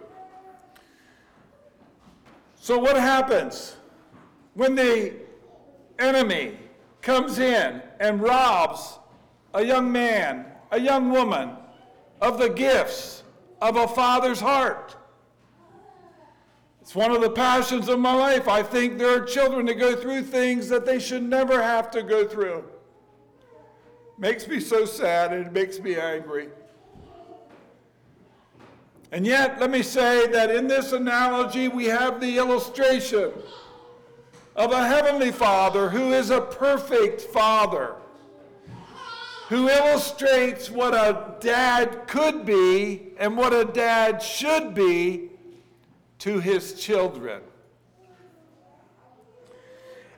So, 2.56 2.76
what 2.76 2.94
happens 2.94 3.78
when 4.52 4.74
the 4.74 5.14
enemy 5.98 6.58
comes 7.00 7.38
in 7.38 7.80
and 8.00 8.20
robs 8.20 8.98
a 9.54 9.64
young 9.64 9.90
man, 9.90 10.44
a 10.72 10.78
young 10.78 11.10
woman, 11.10 11.52
of 12.20 12.38
the 12.38 12.50
gifts 12.50 13.22
of 13.62 13.76
a 13.76 13.88
father's 13.88 14.40
heart. 14.40 14.94
It's 16.90 16.96
one 16.96 17.12
of 17.12 17.20
the 17.20 17.30
passions 17.30 17.88
of 17.88 18.00
my 18.00 18.12
life. 18.12 18.48
I 18.48 18.64
think 18.64 18.98
there 18.98 19.16
are 19.16 19.24
children 19.24 19.66
that 19.66 19.78
go 19.78 19.94
through 19.94 20.24
things 20.24 20.68
that 20.70 20.84
they 20.84 20.98
should 20.98 21.22
never 21.22 21.62
have 21.62 21.88
to 21.92 22.02
go 22.02 22.26
through. 22.26 22.64
Makes 24.18 24.48
me 24.48 24.58
so 24.58 24.84
sad 24.84 25.32
and 25.32 25.46
it 25.46 25.52
makes 25.52 25.78
me 25.78 25.94
angry. 25.94 26.48
And 29.12 29.24
yet, 29.24 29.60
let 29.60 29.70
me 29.70 29.82
say 29.82 30.26
that 30.32 30.50
in 30.50 30.66
this 30.66 30.90
analogy, 30.90 31.68
we 31.68 31.84
have 31.84 32.20
the 32.20 32.38
illustration 32.38 33.34
of 34.56 34.72
a 34.72 34.84
heavenly 34.84 35.30
Father 35.30 35.90
who 35.90 36.12
is 36.12 36.30
a 36.30 36.40
perfect 36.40 37.20
Father, 37.20 37.94
who 39.48 39.68
illustrates 39.68 40.72
what 40.72 40.92
a 40.92 41.36
dad 41.38 42.08
could 42.08 42.44
be 42.44 43.12
and 43.16 43.36
what 43.36 43.52
a 43.52 43.64
dad 43.64 44.20
should 44.20 44.74
be 44.74 45.29
to 46.20 46.38
his 46.38 46.74
children. 46.74 47.42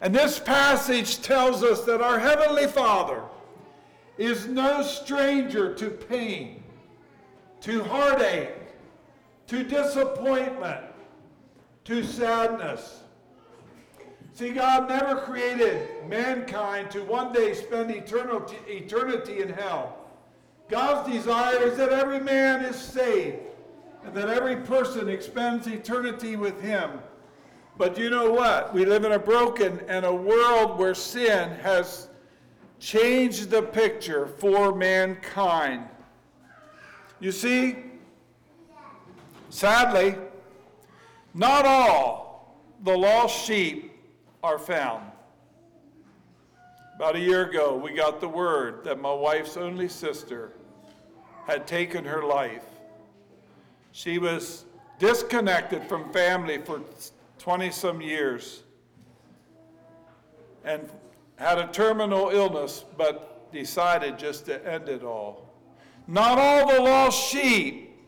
And 0.00 0.14
this 0.14 0.38
passage 0.38 1.22
tells 1.22 1.62
us 1.62 1.84
that 1.84 2.00
our 2.00 2.18
Heavenly 2.18 2.66
Father 2.66 3.22
is 4.18 4.46
no 4.48 4.82
stranger 4.82 5.74
to 5.74 5.90
pain, 5.90 6.62
to 7.60 7.84
heartache, 7.84 8.50
to 9.46 9.62
disappointment, 9.62 10.80
to 11.84 12.02
sadness. 12.02 13.02
See, 14.34 14.50
God 14.50 14.88
never 14.88 15.20
created 15.20 15.88
mankind 16.08 16.90
to 16.90 17.04
one 17.04 17.32
day 17.32 17.54
spend 17.54 17.90
eternity, 17.92 18.56
eternity 18.66 19.40
in 19.40 19.50
hell. 19.50 19.98
God's 20.68 21.12
desire 21.12 21.62
is 21.62 21.76
that 21.76 21.90
every 21.90 22.18
man 22.18 22.64
is 22.64 22.76
saved 22.76 23.38
that 24.04 24.28
every 24.28 24.56
person 24.56 25.20
spends 25.20 25.66
eternity 25.66 26.36
with 26.36 26.60
Him. 26.60 27.00
But 27.78 27.96
you 27.98 28.10
know 28.10 28.30
what? 28.30 28.74
We 28.74 28.84
live 28.84 29.04
in 29.04 29.12
a 29.12 29.18
broken 29.18 29.80
and 29.88 30.04
a 30.04 30.14
world 30.14 30.78
where 30.78 30.94
sin 30.94 31.50
has 31.60 32.08
changed 32.78 33.50
the 33.50 33.62
picture 33.62 34.26
for 34.26 34.74
mankind. 34.74 35.88
You 37.20 37.32
see, 37.32 37.76
sadly, 39.48 40.16
not 41.34 41.64
all 41.64 42.58
the 42.82 42.96
lost 42.96 43.46
sheep 43.46 43.92
are 44.42 44.58
found. 44.58 45.04
About 46.96 47.16
a 47.16 47.20
year 47.20 47.48
ago, 47.48 47.76
we 47.76 47.94
got 47.94 48.20
the 48.20 48.28
word 48.28 48.84
that 48.84 49.00
my 49.00 49.12
wife's 49.12 49.56
only 49.56 49.88
sister 49.88 50.52
had 51.46 51.66
taken 51.66 52.04
her 52.04 52.24
life. 52.24 52.64
She 53.92 54.18
was 54.18 54.64
disconnected 54.98 55.84
from 55.84 56.12
family 56.12 56.58
for 56.58 56.80
20 57.38 57.70
some 57.70 58.00
years 58.00 58.62
and 60.64 60.88
had 61.36 61.58
a 61.58 61.66
terminal 61.68 62.30
illness, 62.30 62.84
but 62.96 63.52
decided 63.52 64.18
just 64.18 64.46
to 64.46 64.66
end 64.66 64.88
it 64.88 65.02
all. 65.02 65.48
Not 66.06 66.38
all 66.38 66.68
the 66.68 66.80
lost 66.80 67.30
sheep 67.30 67.98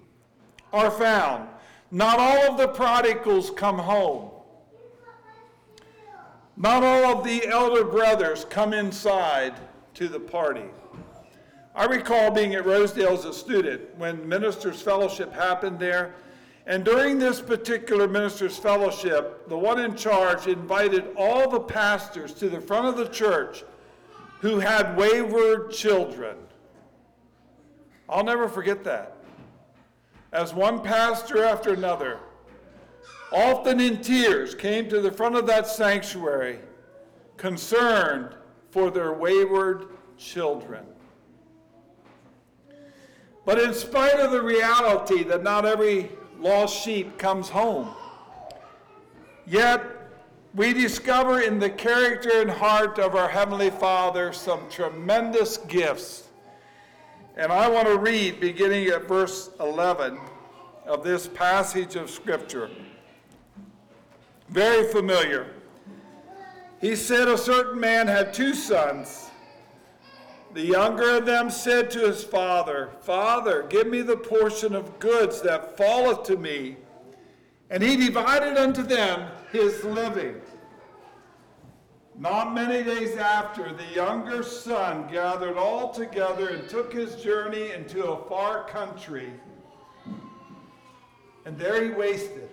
are 0.73 0.91
found. 0.91 1.49
Not 1.91 2.19
all 2.19 2.53
of 2.53 2.59
the 2.59 2.69
prodigals 2.69 3.51
come 3.51 3.79
home. 3.79 4.31
Not 6.57 6.83
all 6.83 7.19
of 7.19 7.25
the 7.25 7.47
elder 7.47 7.85
brothers 7.85 8.47
come 8.49 8.73
inside 8.73 9.55
to 9.95 10.09
the 10.09 10.21
party. 10.21 10.67
I 11.75 11.87
recall 11.87 12.31
being 12.31 12.55
at 12.55 12.65
Rosedale 12.65 13.15
as 13.15 13.25
a 13.25 13.33
student 13.33 13.83
when 13.99 14.29
Ministers' 14.29 14.81
Fellowship 14.81 15.33
happened 15.33 15.79
there. 15.79 16.15
And 16.67 16.85
during 16.85 17.19
this 17.19 17.41
particular 17.41 18.07
Ministers' 18.07 18.57
Fellowship, 18.57 19.49
the 19.49 19.59
one 19.59 19.81
in 19.81 19.97
charge 19.97 20.47
invited 20.47 21.09
all 21.17 21.51
the 21.51 21.61
pastors 21.61 22.33
to 22.35 22.49
the 22.49 22.61
front 22.61 22.87
of 22.87 22.97
the 22.97 23.09
church 23.09 23.65
who 24.41 24.61
had 24.61 24.97
wayward 24.97 25.73
children. 25.73 26.37
I'll 28.09 28.25
never 28.25 28.49
forget 28.49 28.85
that. 28.85 29.17
As 30.33 30.55
one 30.55 30.81
pastor 30.81 31.45
after 31.45 31.75
another 31.75 32.21
often 33.35 33.81
in 33.81 34.01
tears, 34.01 34.55
came 34.55 34.89
to 34.89 35.01
the 35.01 35.11
front 35.11 35.35
of 35.35 35.47
that 35.49 35.67
sanctuary, 35.67 36.61
concerned 37.37 38.35
for 38.71 38.91
their 38.91 39.13
wayward 39.13 39.89
children. 40.17 40.85
But 43.45 43.61
in 43.61 43.75
spite 43.75 44.19
of 44.19 44.31
the 44.31 44.43
reality 44.43 45.23
that 45.25 45.43
not 45.43 45.67
every 45.67 46.11
lost 46.39 46.83
sheep 46.83 47.19
comes 47.19 47.49
home, 47.49 47.95
yet 49.47 49.83
we 50.55 50.73
discover 50.73 51.41
in 51.41 51.59
the 51.59 51.69
character 51.69 52.41
and 52.41 52.51
heart 52.51 52.99
of 52.99 53.15
our 53.15 53.29
Heavenly 53.29 53.71
Father 53.71 54.33
some 54.33 54.61
tremendous 54.71 55.59
gifts. 55.59 56.29
And 57.37 57.51
I 57.51 57.69
want 57.69 57.89
to 57.89 57.99
read 57.99 58.41
beginning 58.41 58.89
at 58.89 59.09
verse 59.09 59.51
11 59.59 60.19
of 60.87 61.03
this 61.03 61.27
passage 61.27 61.97
of 61.97 62.09
Scripture. 62.09 62.71
Very 64.49 64.91
familiar. 64.93 65.49
He 66.81 66.95
said 66.95 67.29
a 67.29 67.37
certain 67.37 67.81
man 67.81 68.07
had 68.07 68.33
two 68.33 68.55
sons. 68.55 69.31
The 70.55 70.65
younger 70.65 71.19
of 71.19 71.27
them 71.27 71.51
said 71.51 71.91
to 71.93 72.01
his 72.01 72.25
father, 72.25 72.91
Father, 73.03 73.65
give 73.69 73.89
me 73.89 74.03
the 74.03 74.17
portion 74.17 74.75
of 74.75 74.99
goods 74.99 75.43
that 75.43 75.77
falleth 75.77 76.23
to 76.25 76.37
me. 76.37 76.77
And 77.71 77.83
he 77.83 77.97
divided 77.97 78.57
unto 78.57 78.83
them 78.83 79.29
his 79.53 79.85
living. 79.85 80.41
Not 82.17 82.55
many 82.55 82.85
days 82.85 83.17
after, 83.17 83.73
the 83.73 83.95
younger 83.95 84.43
son 84.43 85.09
gathered 85.11 85.57
all 85.57 85.93
together 85.93 86.51
and 86.51 86.69
took 86.69 86.93
his 86.93 87.17
journey 87.17 87.73
into 87.73 88.05
a 88.07 88.29
far 88.29 88.65
country. 88.69 89.33
And 91.45 91.59
there 91.59 91.85
he 91.85 91.91
wasted 91.91 92.49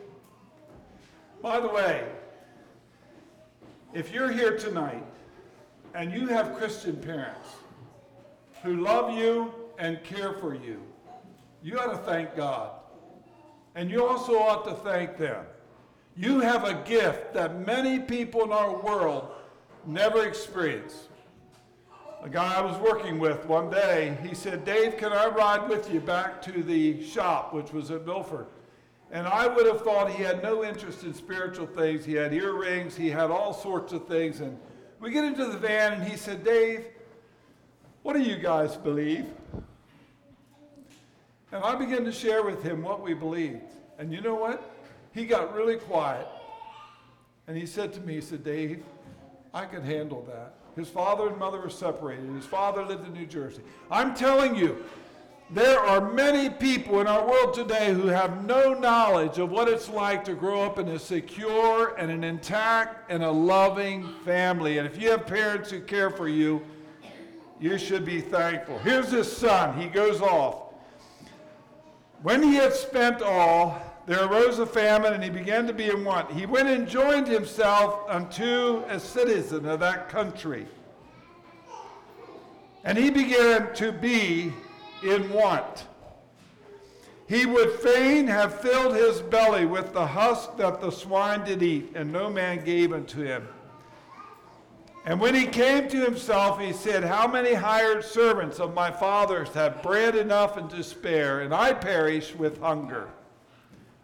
by 1.41 1.59
the 1.59 1.67
way, 1.67 2.07
if 3.93 4.13
you're 4.13 4.31
here 4.31 4.57
tonight 4.57 5.03
and 5.95 6.13
you 6.13 6.27
have 6.27 6.55
Christian 6.55 6.95
parents 6.97 7.49
who 8.63 8.77
love 8.77 9.17
you 9.17 9.53
and 9.77 10.03
care 10.03 10.33
for 10.33 10.53
you, 10.53 10.81
you 11.63 11.79
ought 11.79 11.91
to 11.91 11.97
thank 11.97 12.35
God. 12.35 12.71
And 13.75 13.89
you 13.89 14.05
also 14.05 14.37
ought 14.37 14.65
to 14.65 14.73
thank 14.89 15.17
them. 15.17 15.45
You 16.15 16.39
have 16.39 16.65
a 16.65 16.73
gift 16.83 17.33
that 17.33 17.65
many 17.65 17.99
people 17.99 18.43
in 18.43 18.51
our 18.51 18.75
world 18.81 19.31
never 19.85 20.27
experience. 20.27 21.07
A 22.21 22.29
guy 22.29 22.55
I 22.55 22.61
was 22.61 22.77
working 22.77 23.17
with 23.17 23.45
one 23.45 23.69
day, 23.69 24.17
he 24.21 24.35
said, 24.35 24.65
Dave, 24.65 24.97
can 24.97 25.11
I 25.11 25.27
ride 25.27 25.67
with 25.67 25.91
you 25.91 25.99
back 25.99 26.41
to 26.43 26.63
the 26.63 27.03
shop, 27.03 27.53
which 27.53 27.71
was 27.71 27.89
at 27.89 28.05
Milford? 28.05 28.47
And 29.11 29.27
I 29.27 29.47
would 29.47 29.65
have 29.65 29.81
thought 29.81 30.11
he 30.11 30.21
had 30.21 30.43
no 30.43 30.63
interest 30.63 31.03
in 31.03 31.13
spiritual 31.13 31.65
things. 31.65 32.05
He 32.05 32.13
had 32.13 32.33
earrings, 32.33 32.95
he 32.95 33.09
had 33.09 33.31
all 33.31 33.53
sorts 33.53 33.91
of 33.91 34.07
things. 34.07 34.41
And 34.41 34.57
we 34.99 35.11
get 35.11 35.23
into 35.23 35.45
the 35.45 35.57
van, 35.57 35.93
and 35.93 36.03
he 36.03 36.15
said, 36.15 36.43
Dave, 36.43 36.85
what 38.03 38.13
do 38.13 38.21
you 38.21 38.37
guys 38.37 38.75
believe? 38.77 39.25
And 41.51 41.63
I 41.63 41.75
began 41.75 42.05
to 42.05 42.11
share 42.11 42.43
with 42.43 42.63
him 42.63 42.81
what 42.81 43.01
we 43.01 43.13
believed. 43.13 43.61
And 43.99 44.11
you 44.11 44.21
know 44.21 44.35
what? 44.35 44.71
He 45.13 45.25
got 45.25 45.53
really 45.53 45.75
quiet. 45.75 46.27
And 47.47 47.57
he 47.57 47.65
said 47.65 47.93
to 47.93 48.01
me, 48.01 48.15
he 48.15 48.21
said, 48.21 48.43
Dave, 48.43 48.83
I 49.53 49.65
can 49.65 49.83
handle 49.83 50.25
that. 50.29 50.53
His 50.75 50.87
father 50.87 51.27
and 51.27 51.37
mother 51.37 51.59
were 51.59 51.69
separated. 51.69 52.29
His 52.33 52.45
father 52.45 52.85
lived 52.85 53.05
in 53.05 53.13
New 53.13 53.25
Jersey. 53.25 53.61
I'm 53.89 54.15
telling 54.15 54.55
you, 54.55 54.85
there 55.49 55.79
are 55.81 56.13
many 56.13 56.49
people 56.49 57.01
in 57.01 57.07
our 57.07 57.27
world 57.27 57.53
today 57.53 57.93
who 57.93 58.07
have 58.07 58.45
no 58.45 58.73
knowledge 58.73 59.37
of 59.37 59.51
what 59.51 59.67
it's 59.67 59.89
like 59.89 60.23
to 60.23 60.33
grow 60.33 60.63
up 60.63 60.79
in 60.79 60.87
a 60.87 60.97
secure 60.97 61.93
and 61.97 62.09
an 62.09 62.23
intact 62.23 63.11
and 63.11 63.21
a 63.21 63.29
loving 63.29 64.13
family. 64.23 64.77
And 64.77 64.87
if 64.87 64.97
you 64.97 65.11
have 65.11 65.27
parents 65.27 65.69
who 65.69 65.81
care 65.81 66.09
for 66.09 66.29
you, 66.29 66.61
you 67.61 67.77
should 67.77 68.03
be 68.03 68.19
thankful. 68.19 68.79
Here's 68.79 69.11
his 69.11 69.31
son. 69.31 69.79
He 69.79 69.87
goes 69.87 70.19
off. 70.19 70.73
When 72.23 72.41
he 72.41 72.55
had 72.55 72.73
spent 72.73 73.21
all, 73.21 73.81
there 74.07 74.25
arose 74.25 74.59
a 74.59 74.65
famine, 74.65 75.13
and 75.13 75.23
he 75.23 75.29
began 75.29 75.67
to 75.67 75.73
be 75.73 75.85
in 75.85 76.03
want. 76.03 76.31
He 76.31 76.47
went 76.47 76.69
and 76.69 76.87
joined 76.87 77.27
himself 77.27 78.01
unto 78.09 78.83
a 78.89 78.99
citizen 78.99 79.65
of 79.67 79.79
that 79.79 80.09
country. 80.09 80.65
And 82.83 82.97
he 82.97 83.11
began 83.11 83.73
to 83.75 83.91
be 83.91 84.51
in 85.03 85.31
want. 85.31 85.85
He 87.27 87.45
would 87.45 87.71
fain 87.79 88.27
have 88.27 88.59
filled 88.59 88.95
his 88.95 89.21
belly 89.21 89.65
with 89.65 89.93
the 89.93 90.05
husk 90.05 90.57
that 90.57 90.81
the 90.81 90.91
swine 90.91 91.43
did 91.45 91.61
eat, 91.61 91.91
and 91.93 92.11
no 92.11 92.29
man 92.29 92.65
gave 92.65 92.91
unto 92.91 93.21
him. 93.21 93.47
And 95.05 95.19
when 95.19 95.33
he 95.33 95.47
came 95.47 95.87
to 95.89 95.97
himself, 95.97 96.59
he 96.59 96.73
said, 96.73 97.03
How 97.03 97.27
many 97.27 97.53
hired 97.53 98.03
servants 98.05 98.59
of 98.59 98.73
my 98.73 98.91
father's 98.91 99.49
have 99.49 99.81
bread 99.81 100.15
enough 100.15 100.57
and 100.57 100.69
to 100.69 100.83
spare, 100.83 101.41
and 101.41 101.53
I 101.53 101.73
perish 101.73 102.35
with 102.35 102.59
hunger? 102.59 103.09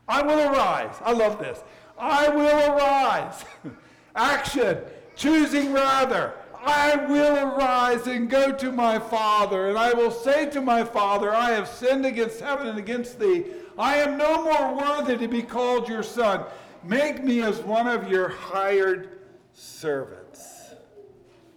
I 0.07 0.21
will 0.23 0.39
arise. 0.39 0.95
I 1.03 1.13
love 1.13 1.37
this. 1.37 1.63
I 1.99 2.29
will 2.29 2.73
arise. 2.73 3.45
Action. 4.15 4.79
Choosing 5.15 5.73
rather 5.73 6.33
I 6.67 6.95
will 7.07 7.37
arise 7.37 8.07
and 8.07 8.29
go 8.29 8.51
to 8.51 8.71
my 8.71 8.99
father, 8.99 9.69
and 9.69 9.77
I 9.77 9.93
will 9.93 10.11
say 10.11 10.49
to 10.49 10.61
my 10.61 10.83
father, 10.83 11.33
I 11.33 11.51
have 11.51 11.67
sinned 11.67 12.05
against 12.05 12.41
heaven 12.41 12.67
and 12.67 12.77
against 12.77 13.19
thee. 13.19 13.45
I 13.77 13.97
am 13.97 14.17
no 14.17 14.43
more 14.43 14.75
worthy 14.75 15.17
to 15.17 15.27
be 15.27 15.43
called 15.43 15.87
your 15.87 16.03
son. 16.03 16.43
Make 16.83 17.23
me 17.23 17.41
as 17.41 17.59
one 17.59 17.87
of 17.87 18.09
your 18.09 18.29
hired 18.29 19.19
servants. 19.53 20.26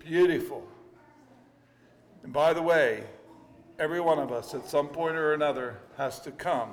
Beautiful. 0.01 0.67
And 2.23 2.33
by 2.33 2.53
the 2.53 2.63
way, 2.63 3.05
every 3.79 4.01
one 4.01 4.19
of 4.19 4.33
us 4.33 4.55
at 4.55 4.69
some 4.69 4.89
point 4.89 5.17
or 5.17 5.33
another 5.33 5.79
has 5.97 6.21
to 6.21 6.31
come 6.31 6.71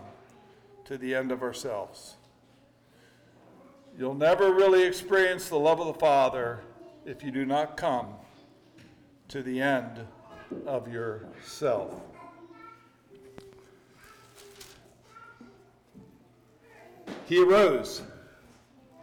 to 0.86 0.98
the 0.98 1.14
end 1.14 1.32
of 1.32 1.44
ourselves. 1.44 2.16
You'll 3.98 4.14
never 4.14 4.54
really 4.54 4.84
experience 4.84 5.50
the 5.50 5.58
love 5.58 5.80
of 5.80 5.88
the 5.88 6.00
Father 6.00 6.62
if 7.06 7.24
you 7.24 7.32
do 7.32 7.46
not 7.46 7.78
come 7.78 8.08
to 9.30 9.42
the 9.42 9.62
end 9.62 10.06
of 10.66 10.92
yourself. 10.92 12.02
He 17.26 17.44
arose. 17.44 18.02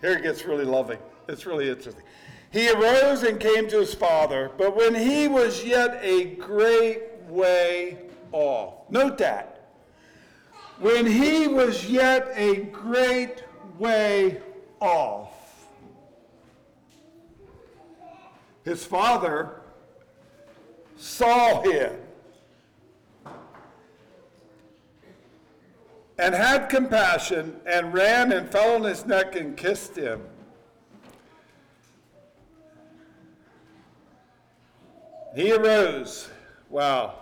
Here 0.00 0.12
it 0.12 0.22
gets 0.22 0.44
really 0.44 0.64
loving. 0.64 0.98
It's 1.28 1.44
really 1.44 1.68
interesting. 1.68 2.04
He 2.54 2.70
arose 2.70 3.24
and 3.24 3.40
came 3.40 3.66
to 3.70 3.80
his 3.80 3.94
father, 3.94 4.52
but 4.56 4.76
when 4.76 4.94
he 4.94 5.26
was 5.26 5.64
yet 5.64 5.98
a 6.00 6.36
great 6.36 7.02
way 7.28 7.98
off, 8.30 8.88
note 8.88 9.18
that. 9.18 9.72
When 10.78 11.04
he 11.04 11.48
was 11.48 11.90
yet 11.90 12.30
a 12.36 12.58
great 12.66 13.42
way 13.76 14.40
off, 14.78 15.66
his 18.64 18.84
father 18.86 19.60
saw 20.96 21.60
him 21.62 21.92
and 26.18 26.36
had 26.36 26.68
compassion 26.68 27.56
and 27.66 27.92
ran 27.92 28.30
and 28.30 28.48
fell 28.48 28.76
on 28.76 28.84
his 28.84 29.04
neck 29.04 29.34
and 29.34 29.56
kissed 29.56 29.96
him. 29.96 30.22
He 35.34 35.52
arose. 35.52 36.28
Wow. 36.70 37.18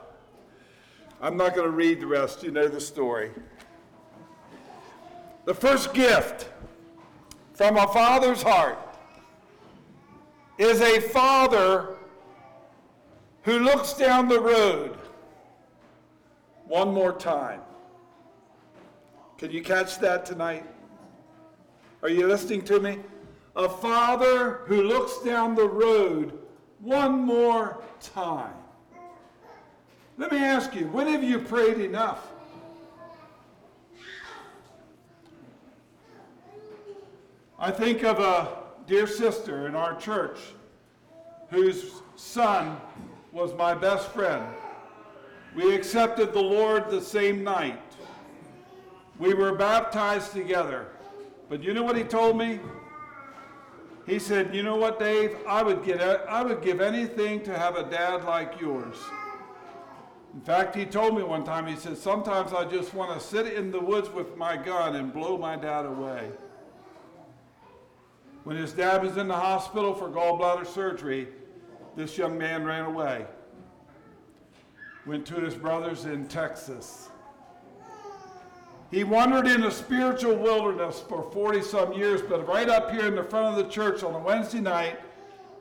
I'm 1.21 1.37
not 1.37 1.55
going 1.55 1.67
to 1.67 1.77
read 1.77 2.01
the 2.01 2.07
rest. 2.07 2.43
You 2.43 2.51
know 2.51 2.69
the 2.69 2.81
story. 2.81 3.31
The 5.45 5.55
first 5.55 5.95
gift 5.95 6.49
from 7.55 7.77
a 7.77 7.87
father's 7.89 8.43
heart 8.43 8.79
is 10.59 10.81
a 10.81 11.01
father 11.01 11.97
who 13.43 13.59
looks 13.59 13.95
down 13.95 14.29
the 14.29 14.41
road 14.41 14.97
one 16.67 16.93
more 16.93 17.13
time. 17.13 17.61
Can 19.39 19.51
you 19.51 19.63
catch 19.63 19.99
that 19.99 20.25
tonight? 20.25 20.65
Are 22.03 22.09
you 22.09 22.27
listening 22.29 22.63
to 22.63 22.79
me? 22.79 22.99
A 23.57 23.69
father 23.69 24.61
who 24.67 24.83
looks 24.83 25.19
down 25.25 25.55
the 25.55 25.69
road 25.69 26.39
one 26.83 27.21
more 27.21 27.81
time. 28.01 28.53
Let 30.19 30.33
me 30.33 30.39
ask 30.39 30.75
you, 30.75 30.87
when 30.89 31.07
have 31.07 31.23
you 31.23 31.39
prayed 31.39 31.79
enough? 31.79 32.27
I 37.59 37.71
think 37.71 38.03
of 38.03 38.19
a 38.19 38.59
dear 38.89 39.07
sister 39.07 39.69
in 39.69 39.77
our 39.77 39.95
church 39.95 40.39
whose 41.51 41.93
son 42.17 42.77
was 43.31 43.55
my 43.55 43.73
best 43.75 44.09
friend. 44.09 44.45
We 45.55 45.75
accepted 45.75 46.33
the 46.33 46.43
Lord 46.43 46.91
the 46.91 47.01
same 47.01 47.45
night. 47.45 47.81
We 49.19 49.35
were 49.35 49.55
baptized 49.55 50.33
together. 50.33 50.89
But 51.49 51.63
you 51.63 51.73
know 51.75 51.85
what 51.85 51.97
he 51.97 52.03
told 52.03 52.37
me? 52.37 52.59
He 54.07 54.19
said, 54.19 54.55
"You 54.55 54.63
know 54.63 54.77
what, 54.77 54.99
Dave? 54.99 55.37
I 55.47 55.63
would 55.63 55.85
get 55.85 56.01
I 56.01 56.43
would 56.43 56.61
give 56.63 56.81
anything 56.81 57.43
to 57.45 57.57
have 57.57 57.77
a 57.77 57.85
dad 57.85 58.25
like 58.25 58.61
yours." 58.61 58.97
In 60.35 60.41
fact, 60.41 60.75
he 60.75 60.87
told 60.87 61.15
me 61.15 61.23
one 61.23 61.45
time, 61.45 61.67
he 61.67 61.77
said, 61.77 61.97
"Sometimes 61.97 62.53
I 62.53 62.65
just 62.65 62.95
want 62.95 63.13
to 63.13 63.21
sit 63.25 63.47
in 63.47 63.71
the 63.71 63.81
woods 63.81 64.11
with 64.11 64.37
my 64.37 64.57
gun 64.57 64.97
and 64.97 65.13
blow 65.13 65.37
my 65.39 65.57
dad 65.57 65.87
away." 65.87 66.33
When 68.45 68.57
his 68.57 68.73
dad 68.73 69.05
was 69.05 69.17
in 69.17 69.29
the 69.29 69.37
hospital 69.37 69.95
for 69.95 70.09
gallbladder 70.09 70.67
surgery, 70.67 71.29
this 71.95 72.19
young 72.19 72.37
man 72.37 72.65
ran 72.65 72.87
away. 72.87 73.27
Went 75.07 75.27
to 75.27 75.35
his 75.37 75.55
brothers 75.55 76.07
in 76.07 76.27
Texas. 76.27 77.12
He 78.93 79.05
wandered 79.05 79.47
in 79.47 79.65
a 79.65 79.71
spiritual 79.71 80.37
wilderness 80.37 81.03
for 81.09 81.23
40 81.33 81.63
some 81.63 81.95
years, 81.95 82.21
but 82.21 82.47
right 82.47 82.69
up 82.69 82.91
here 82.91 83.07
in 83.07 83.15
the 83.15 83.25
front 83.25 83.59
of 83.59 83.65
the 83.65 83.71
church 83.73 84.03
on 84.03 84.15
a 84.15 84.19
Wednesday 84.19 84.61
night, 84.61 85.01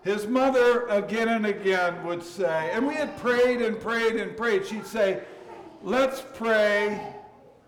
his 0.03 0.27
mother 0.27 0.85
again 0.87 1.29
and 1.29 1.45
again 1.45 2.03
would 2.05 2.21
say, 2.21 2.71
and 2.73 2.85
we 2.85 2.93
had 2.93 3.17
prayed 3.19 3.61
and 3.61 3.79
prayed 3.79 4.17
and 4.17 4.35
prayed, 4.35 4.65
she'd 4.65 4.85
say, 4.85 5.21
Let's 5.81 6.21
pray, 6.33 7.01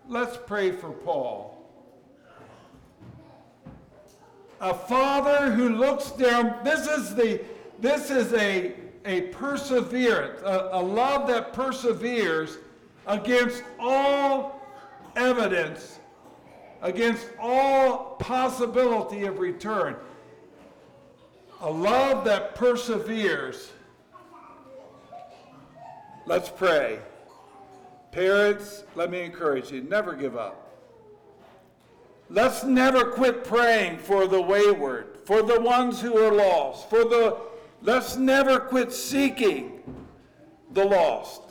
let's 0.09 0.37
pray 0.45 0.71
for 0.73 0.91
Paul. 0.91 1.57
A 4.59 4.73
father 4.73 5.49
who 5.49 5.69
looks 5.69 6.11
down, 6.11 6.55
this 6.65 6.87
is 6.87 7.15
the 7.15 7.41
this 7.79 8.11
is 8.11 8.33
a, 8.33 8.73
a 9.05 9.21
perseverance, 9.21 10.41
a, 10.41 10.69
a 10.73 10.81
love 10.81 11.27
that 11.29 11.53
perseveres 11.53 12.57
against 13.07 13.63
all 13.79 14.62
evidence, 15.15 15.99
against 16.81 17.27
all 17.39 18.15
possibility 18.19 19.25
of 19.25 19.39
return. 19.39 19.95
A 21.61 21.69
love 21.69 22.25
that 22.25 22.55
perseveres. 22.55 23.71
Let's 26.25 26.49
pray. 26.49 26.99
Parents, 28.11 28.83
let 28.95 29.09
me 29.09 29.21
encourage 29.21 29.71
you 29.71 29.81
never 29.81 30.13
give 30.13 30.37
up. 30.37 30.59
Let's 32.29 32.63
never 32.63 33.11
quit 33.11 33.43
praying 33.43 33.99
for 33.99 34.27
the 34.27 34.41
wayward, 34.41 35.19
for 35.25 35.41
the 35.41 35.59
ones 35.59 36.01
who 36.01 36.17
are 36.17 36.33
lost, 36.33 36.89
for 36.89 37.03
the 37.03 37.37
let's 37.81 38.17
never 38.17 38.59
quit 38.59 38.91
seeking 38.91 39.81
the 40.71 40.83
lost. 40.83 41.41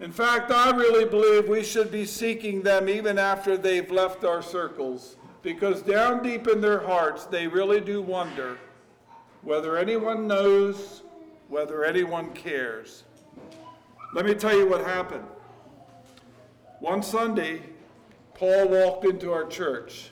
In 0.00 0.12
fact, 0.12 0.52
I 0.52 0.70
really 0.70 1.04
believe 1.04 1.48
we 1.48 1.64
should 1.64 1.90
be 1.90 2.04
seeking 2.04 2.62
them 2.62 2.88
even 2.88 3.18
after 3.18 3.56
they've 3.56 3.90
left 3.90 4.24
our 4.24 4.42
circles, 4.42 5.16
because 5.42 5.82
down 5.82 6.22
deep 6.22 6.46
in 6.46 6.60
their 6.60 6.78
hearts, 6.78 7.24
they 7.24 7.48
really 7.48 7.80
do 7.80 8.00
wonder 8.00 8.58
whether 9.42 9.76
anyone 9.76 10.28
knows, 10.28 11.02
whether 11.48 11.84
anyone 11.84 12.30
cares. 12.30 13.02
Let 14.14 14.24
me 14.24 14.34
tell 14.34 14.56
you 14.56 14.68
what 14.68 14.84
happened. 14.84 15.26
One 16.78 17.02
Sunday, 17.02 17.62
Paul 18.34 18.68
walked 18.68 19.04
into 19.04 19.32
our 19.32 19.46
church, 19.46 20.10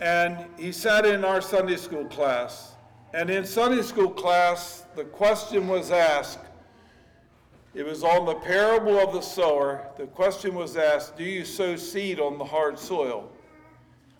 and 0.00 0.44
he 0.58 0.72
sat 0.72 1.06
in 1.06 1.24
our 1.24 1.40
Sunday 1.40 1.76
school 1.76 2.04
class. 2.06 2.72
And 3.12 3.30
in 3.30 3.44
Sunday 3.44 3.82
school 3.82 4.10
class, 4.10 4.86
the 4.96 5.04
question 5.04 5.68
was 5.68 5.92
asked 5.92 6.40
it 7.74 7.84
was 7.84 8.04
on 8.04 8.24
the 8.24 8.34
parable 8.34 8.98
of 8.98 9.12
the 9.12 9.20
sower. 9.20 9.86
The 9.96 10.06
question 10.06 10.54
was 10.54 10.76
asked, 10.76 11.16
Do 11.16 11.24
you 11.24 11.44
sow 11.44 11.74
seed 11.76 12.20
on 12.20 12.38
the 12.38 12.44
hard 12.44 12.78
soil? 12.78 13.30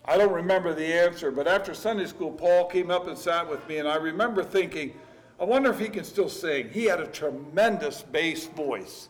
I 0.03 0.17
don't 0.17 0.33
remember 0.33 0.73
the 0.73 0.85
answer, 0.85 1.31
but 1.31 1.47
after 1.47 1.73
Sunday 1.73 2.05
school, 2.05 2.31
Paul 2.31 2.65
came 2.65 2.91
up 2.91 3.07
and 3.07 3.17
sat 3.17 3.49
with 3.49 3.67
me, 3.67 3.77
and 3.77 3.87
I 3.87 3.95
remember 3.95 4.43
thinking, 4.43 4.93
I 5.39 5.45
wonder 5.45 5.71
if 5.71 5.79
he 5.79 5.89
can 5.89 6.03
still 6.03 6.29
sing. 6.29 6.69
He 6.69 6.85
had 6.85 6.99
a 6.99 7.07
tremendous 7.07 8.03
bass 8.03 8.45
voice. 8.45 9.09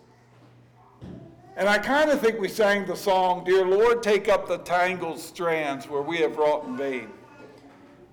And 1.58 1.68
I 1.68 1.78
kind 1.78 2.10
of 2.10 2.20
think 2.20 2.40
we 2.40 2.48
sang 2.48 2.86
the 2.86 2.96
song, 2.96 3.44
Dear 3.44 3.66
Lord, 3.66 4.04
take 4.04 4.28
up 4.30 4.48
the 4.48 4.58
tangled 4.60 5.20
strands 5.20 5.90
where 5.90 6.02
we 6.02 6.18
have 6.18 6.38
wrought 6.38 6.66
in 6.66 6.78
vain. 6.78 7.10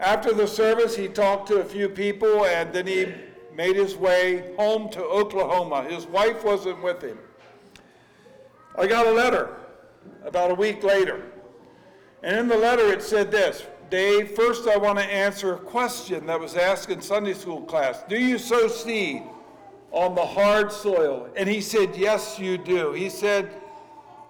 After 0.00 0.32
the 0.32 0.46
service, 0.46 0.96
he 0.96 1.08
talked 1.08 1.48
to 1.48 1.60
a 1.60 1.64
few 1.64 1.88
people, 1.88 2.46
and 2.46 2.72
then 2.72 2.86
he 2.86 3.12
made 3.54 3.76
his 3.76 3.96
way 3.96 4.54
home 4.56 4.88
to 4.90 5.02
Oklahoma. 5.02 5.84
His 5.84 6.06
wife 6.06 6.44
wasn't 6.44 6.82
with 6.82 7.02
him. 7.02 7.18
I 8.76 8.86
got 8.86 9.06
a 9.06 9.12
letter 9.12 9.56
about 10.24 10.50
a 10.50 10.54
week 10.54 10.82
later. 10.82 11.22
And 12.22 12.36
in 12.36 12.48
the 12.48 12.56
letter 12.56 12.92
it 12.92 13.02
said 13.02 13.30
this 13.30 13.66
Dave, 13.90 14.30
first 14.30 14.66
I 14.66 14.76
want 14.76 14.98
to 14.98 15.04
answer 15.04 15.54
a 15.54 15.58
question 15.58 16.26
that 16.26 16.40
was 16.40 16.56
asked 16.56 16.88
in 16.88 17.02
Sunday 17.02 17.34
school 17.34 17.60
class 17.60 18.02
Do 18.08 18.18
you 18.18 18.38
sow 18.38 18.68
seed 18.68 19.22
on 19.90 20.14
the 20.14 20.24
hard 20.24 20.72
soil? 20.72 21.28
And 21.36 21.48
he 21.48 21.60
said, 21.60 21.96
Yes, 21.96 22.38
you 22.38 22.56
do. 22.56 22.92
He 22.92 23.10
said, 23.10 23.50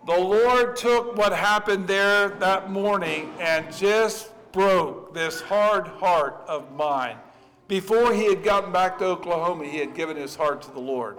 The 0.07 0.19
Lord 0.19 0.75
took 0.75 1.17
what 1.17 1.33
happened 1.33 1.87
there 1.87 2.31
that 2.31 2.71
morning 2.71 3.33
and 3.39 3.73
just 3.73 4.33
broke 4.51 5.15
this 5.15 5.41
hard 5.41 5.87
heart 5.87 6.43
of 6.49 6.73
mine. 6.73 7.17
Before 7.73 8.13
he 8.13 8.27
had 8.27 8.45
gotten 8.45 8.71
back 8.71 8.99
to 8.99 9.07
Oklahoma, 9.07 9.65
he 9.65 9.79
had 9.79 9.95
given 9.95 10.15
his 10.15 10.37
heart 10.37 10.61
to 10.61 10.71
the 10.73 10.79
Lord. 10.79 11.17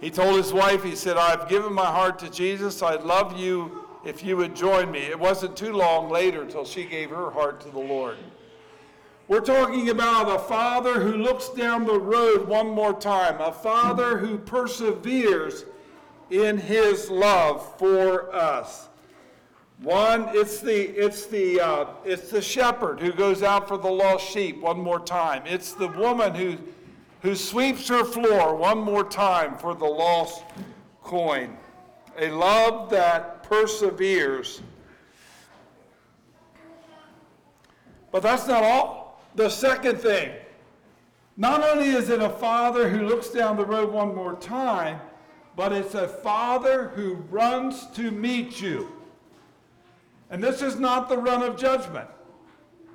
He 0.00 0.10
told 0.10 0.38
his 0.38 0.50
wife, 0.50 0.82
he 0.82 0.96
said, 0.96 1.18
I've 1.18 1.46
given 1.46 1.74
my 1.74 1.84
heart 1.84 2.18
to 2.20 2.30
Jesus. 2.30 2.82
I'd 2.82 3.02
love 3.02 3.38
you 3.38 3.84
if 4.02 4.24
you 4.24 4.38
would 4.38 4.56
join 4.56 4.90
me. 4.90 5.00
It 5.00 5.18
wasn't 5.18 5.54
too 5.54 5.74
long 5.74 6.08
later 6.08 6.46
till 6.46 6.64
she 6.64 6.86
gave 6.86 7.10
her 7.10 7.30
heart 7.30 7.60
to 7.60 7.68
the 7.68 7.78
Lord. 7.78 8.16
We're 9.28 9.40
talking 9.40 9.90
about 9.90 10.34
a 10.34 10.38
father 10.38 10.98
who 11.00 11.18
looks 11.18 11.50
down 11.50 11.84
the 11.84 12.00
road 12.00 12.48
one 12.48 12.70
more 12.70 12.98
time, 12.98 13.38
a 13.38 13.52
father 13.52 14.16
who 14.16 14.38
perseveres 14.38 15.66
in 16.30 16.56
his 16.56 17.10
love 17.10 17.78
for 17.78 18.34
us. 18.34 18.88
One, 19.82 20.28
it's 20.28 20.60
the 20.60 20.90
it's 20.96 21.26
the 21.26 21.60
uh, 21.60 21.86
it's 22.04 22.30
the 22.30 22.40
shepherd 22.40 23.00
who 23.00 23.12
goes 23.12 23.42
out 23.42 23.66
for 23.66 23.76
the 23.76 23.90
lost 23.90 24.30
sheep 24.30 24.60
one 24.60 24.78
more 24.78 25.00
time. 25.00 25.42
It's 25.44 25.72
the 25.72 25.88
woman 25.88 26.36
who 26.36 26.56
who 27.22 27.34
sweeps 27.34 27.88
her 27.88 28.04
floor 28.04 28.54
one 28.54 28.78
more 28.78 29.02
time 29.02 29.58
for 29.58 29.74
the 29.74 29.86
lost 29.86 30.44
coin. 31.02 31.56
A 32.16 32.30
love 32.30 32.90
that 32.90 33.42
perseveres. 33.42 34.62
But 38.12 38.22
that's 38.22 38.46
not 38.46 38.62
all. 38.62 39.20
The 39.34 39.48
second 39.48 39.98
thing, 39.98 40.30
not 41.36 41.64
only 41.64 41.88
is 41.88 42.08
it 42.08 42.20
a 42.20 42.28
father 42.28 42.88
who 42.88 43.08
looks 43.08 43.30
down 43.30 43.56
the 43.56 43.64
road 43.64 43.90
one 43.90 44.14
more 44.14 44.34
time, 44.36 45.00
but 45.56 45.72
it's 45.72 45.94
a 45.94 46.06
father 46.06 46.88
who 46.94 47.14
runs 47.30 47.88
to 47.92 48.12
meet 48.12 48.60
you. 48.60 49.01
And 50.32 50.42
this 50.42 50.62
is 50.62 50.80
not 50.80 51.10
the 51.10 51.18
run 51.18 51.42
of 51.42 51.58
judgment. 51.58 52.08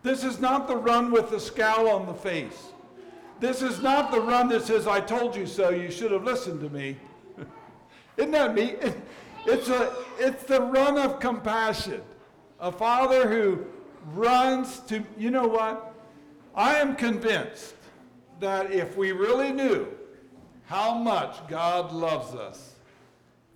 This 0.02 0.24
is 0.24 0.40
not 0.40 0.68
the 0.68 0.76
run 0.76 1.12
with 1.12 1.30
the 1.30 1.40
scowl 1.40 1.88
on 1.88 2.08
the 2.08 2.14
face. 2.14 2.72
This 3.40 3.62
is 3.62 3.80
not 3.80 4.10
the 4.10 4.20
run 4.20 4.50
that 4.50 4.64
says, 4.64 4.88
I 4.88 5.00
told 5.00 5.36
you 5.36 5.46
so, 5.46 5.70
you 5.70 5.92
should 5.92 6.12
have 6.12 6.24
listened 6.24 6.62
to 6.62 6.70
me. 6.70 6.98
Isn't 8.18 8.32
that 8.32 8.56
me? 8.56 8.76
it's, 9.46 9.70
a, 9.70 9.94
it's 10.18 10.44
the 10.46 10.60
run 10.60 10.98
of 10.98 11.20
compassion. 11.20 12.02
A 12.60 12.72
father 12.72 13.30
who 13.30 13.68
runs 14.16 14.80
to, 14.88 15.06
you 15.16 15.30
know 15.30 15.48
what? 15.48 15.94
I 16.56 16.78
am 16.80 16.96
convinced 16.96 17.76
that 18.40 18.72
if 18.72 18.98
we 18.98 19.12
really 19.12 19.52
knew 19.52 19.88
how 20.66 20.96
much 20.96 21.36
God 21.48 21.92
loves 21.92 22.34
us, 22.34 22.74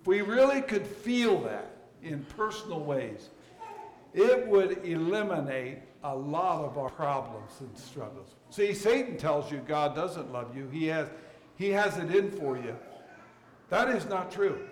if 0.00 0.06
we 0.06 0.20
really 0.20 0.62
could 0.62 0.86
feel 0.86 1.40
that 1.40 1.72
in 2.00 2.24
personal 2.36 2.80
ways, 2.80 3.30
it 4.14 4.46
would 4.46 4.84
eliminate 4.84 5.78
a 6.04 6.14
lot 6.14 6.64
of 6.64 6.78
our 6.78 6.90
problems 6.90 7.52
and 7.60 7.76
struggles. 7.78 8.34
See, 8.50 8.74
Satan 8.74 9.16
tells 9.16 9.50
you 9.50 9.58
God 9.66 9.94
doesn't 9.94 10.32
love 10.32 10.56
you. 10.56 10.68
He 10.68 10.86
has, 10.86 11.08
he 11.56 11.70
has 11.70 11.96
it 11.96 12.14
in 12.14 12.30
for 12.30 12.56
you. 12.56 12.76
That 13.70 13.88
is 13.88 14.06
not 14.06 14.30
true. 14.30 14.68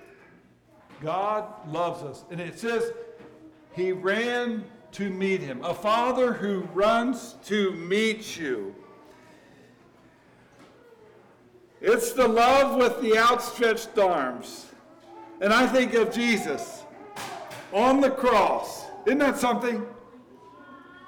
God 1.00 1.46
loves 1.68 2.03
us. 2.03 2.24
And 2.31 2.40
it 2.40 2.59
says 2.59 2.92
he 3.72 3.92
ran 3.92 4.64
to 4.92 5.09
meet 5.09 5.40
him. 5.40 5.64
A 5.64 5.72
father 5.72 6.33
who 6.33 6.61
runs 6.74 7.37
to 7.46 7.72
meet 7.72 8.37
you. 8.37 8.74
It's 11.81 12.12
the 12.12 12.29
love 12.29 12.76
with 12.76 13.00
the 13.00 13.16
outstretched 13.16 13.98
arms. 13.98 14.66
And 15.40 15.53
I 15.53 15.66
think 15.66 15.94
of 15.94 16.12
Jesus 16.12 16.83
on 17.72 18.03
the 18.03 18.11
cross. 18.11 18.80
Isn't 19.07 19.19
that 19.19 19.39
something? 19.39 19.87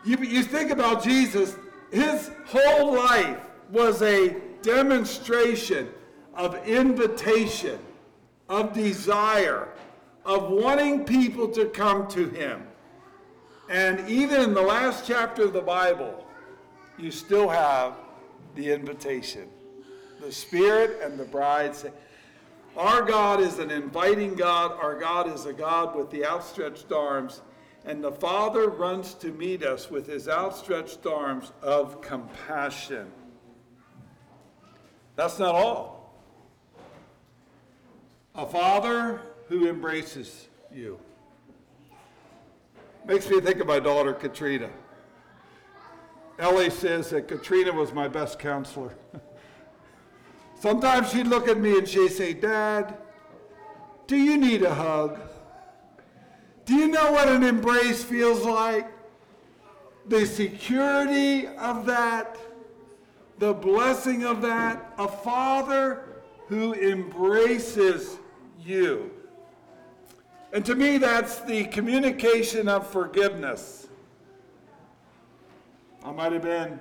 You, 0.04 0.16
you 0.18 0.42
think 0.42 0.70
about 0.70 1.04
Jesus, 1.04 1.56
his 1.90 2.30
whole 2.46 2.94
life 2.94 3.38
was 3.70 4.02
a 4.02 4.36
demonstration 4.62 5.88
of 6.34 6.66
invitation, 6.66 7.78
of 8.48 8.72
desire, 8.72 9.68
of 10.24 10.50
wanting 10.50 11.04
people 11.04 11.48
to 11.48 11.66
come 11.66 12.08
to 12.08 12.28
him. 12.30 12.66
And 13.68 14.08
even 14.08 14.40
in 14.40 14.54
the 14.54 14.62
last 14.62 15.06
chapter 15.06 15.44
of 15.44 15.52
the 15.52 15.60
Bible, 15.60 16.26
you 16.98 17.10
still 17.10 17.48
have 17.48 17.94
the 18.54 18.70
invitation. 18.70 19.48
The 20.20 20.32
Spirit 20.32 21.00
and 21.02 21.18
the 21.18 21.24
bride 21.24 21.74
say, 21.74 21.90
Our 22.76 23.02
God 23.02 23.40
is 23.40 23.58
an 23.58 23.70
inviting 23.70 24.34
God. 24.34 24.72
Our 24.80 24.98
God 24.98 25.32
is 25.32 25.46
a 25.46 25.52
God 25.52 25.96
with 25.96 26.10
the 26.10 26.24
outstretched 26.24 26.92
arms. 26.92 27.40
And 27.84 28.02
the 28.02 28.12
Father 28.12 28.68
runs 28.68 29.14
to 29.14 29.32
meet 29.32 29.64
us 29.64 29.90
with 29.90 30.06
his 30.06 30.28
outstretched 30.28 31.04
arms 31.06 31.52
of 31.62 32.00
compassion. 32.00 33.10
That's 35.16 35.38
not 35.38 35.54
all. 35.54 36.14
A 38.34 38.46
Father 38.46 39.20
who 39.48 39.68
embraces 39.68 40.48
you. 40.72 40.98
Makes 43.04 43.28
me 43.28 43.40
think 43.40 43.60
of 43.60 43.66
my 43.66 43.80
daughter, 43.80 44.12
Katrina. 44.12 44.70
Ellie 46.38 46.70
says 46.70 47.10
that 47.10 47.28
Katrina 47.28 47.72
was 47.72 47.92
my 47.92 48.08
best 48.08 48.38
counselor. 48.38 48.96
Sometimes 50.60 51.10
she'd 51.10 51.26
look 51.26 51.48
at 51.48 51.58
me 51.58 51.78
and 51.78 51.88
she'd 51.88 52.12
say, 52.12 52.32
Dad, 52.32 52.96
do 54.06 54.16
you 54.16 54.36
need 54.36 54.62
a 54.62 54.72
hug? 54.72 55.20
Do 56.64 56.74
you 56.74 56.88
know 56.88 57.12
what 57.12 57.28
an 57.28 57.42
embrace 57.42 58.04
feels 58.04 58.44
like? 58.44 58.90
The 60.06 60.26
security 60.26 61.46
of 61.46 61.86
that, 61.86 62.36
the 63.38 63.52
blessing 63.52 64.24
of 64.24 64.42
that, 64.42 64.92
a 64.98 65.08
father 65.08 66.04
who 66.48 66.74
embraces 66.74 68.18
you. 68.60 69.10
And 70.52 70.64
to 70.66 70.74
me, 70.74 70.98
that's 70.98 71.40
the 71.40 71.64
communication 71.64 72.68
of 72.68 72.86
forgiveness. 72.86 73.88
I 76.04 76.12
might 76.12 76.32
have 76.32 76.42
been. 76.42 76.78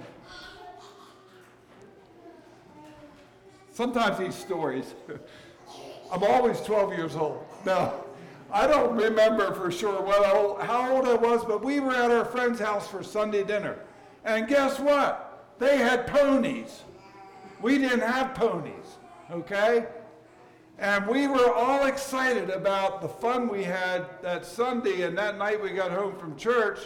Sometimes 3.71 4.17
these 4.17 4.35
stories, 4.35 4.93
I'm 6.11 6.23
always 6.23 6.59
12 6.61 6.97
years 6.97 7.15
old. 7.15 7.45
No, 7.65 8.03
I 8.51 8.67
don't 8.67 8.95
remember 8.95 9.53
for 9.53 9.71
sure 9.71 10.01
what 10.01 10.27
old, 10.35 10.61
how 10.61 10.95
old 10.95 11.07
I 11.07 11.15
was, 11.15 11.45
but 11.45 11.63
we 11.63 11.79
were 11.79 11.95
at 11.95 12.11
our 12.11 12.25
friend's 12.25 12.59
house 12.59 12.87
for 12.87 13.01
Sunday 13.01 13.43
dinner. 13.43 13.79
And 14.25 14.47
guess 14.47 14.79
what? 14.79 15.55
They 15.57 15.77
had 15.77 16.07
ponies. 16.07 16.81
We 17.61 17.77
didn't 17.77 18.01
have 18.01 18.33
ponies, 18.33 18.97
okay? 19.31 19.87
And 20.79 21.07
we 21.07 21.27
were 21.27 21.53
all 21.53 21.85
excited 21.85 22.49
about 22.49 23.01
the 23.01 23.07
fun 23.07 23.47
we 23.47 23.63
had 23.63 24.07
that 24.21 24.45
Sunday. 24.45 25.03
And 25.03 25.17
that 25.17 25.37
night 25.37 25.61
we 25.61 25.69
got 25.69 25.91
home 25.91 26.17
from 26.17 26.35
church, 26.35 26.79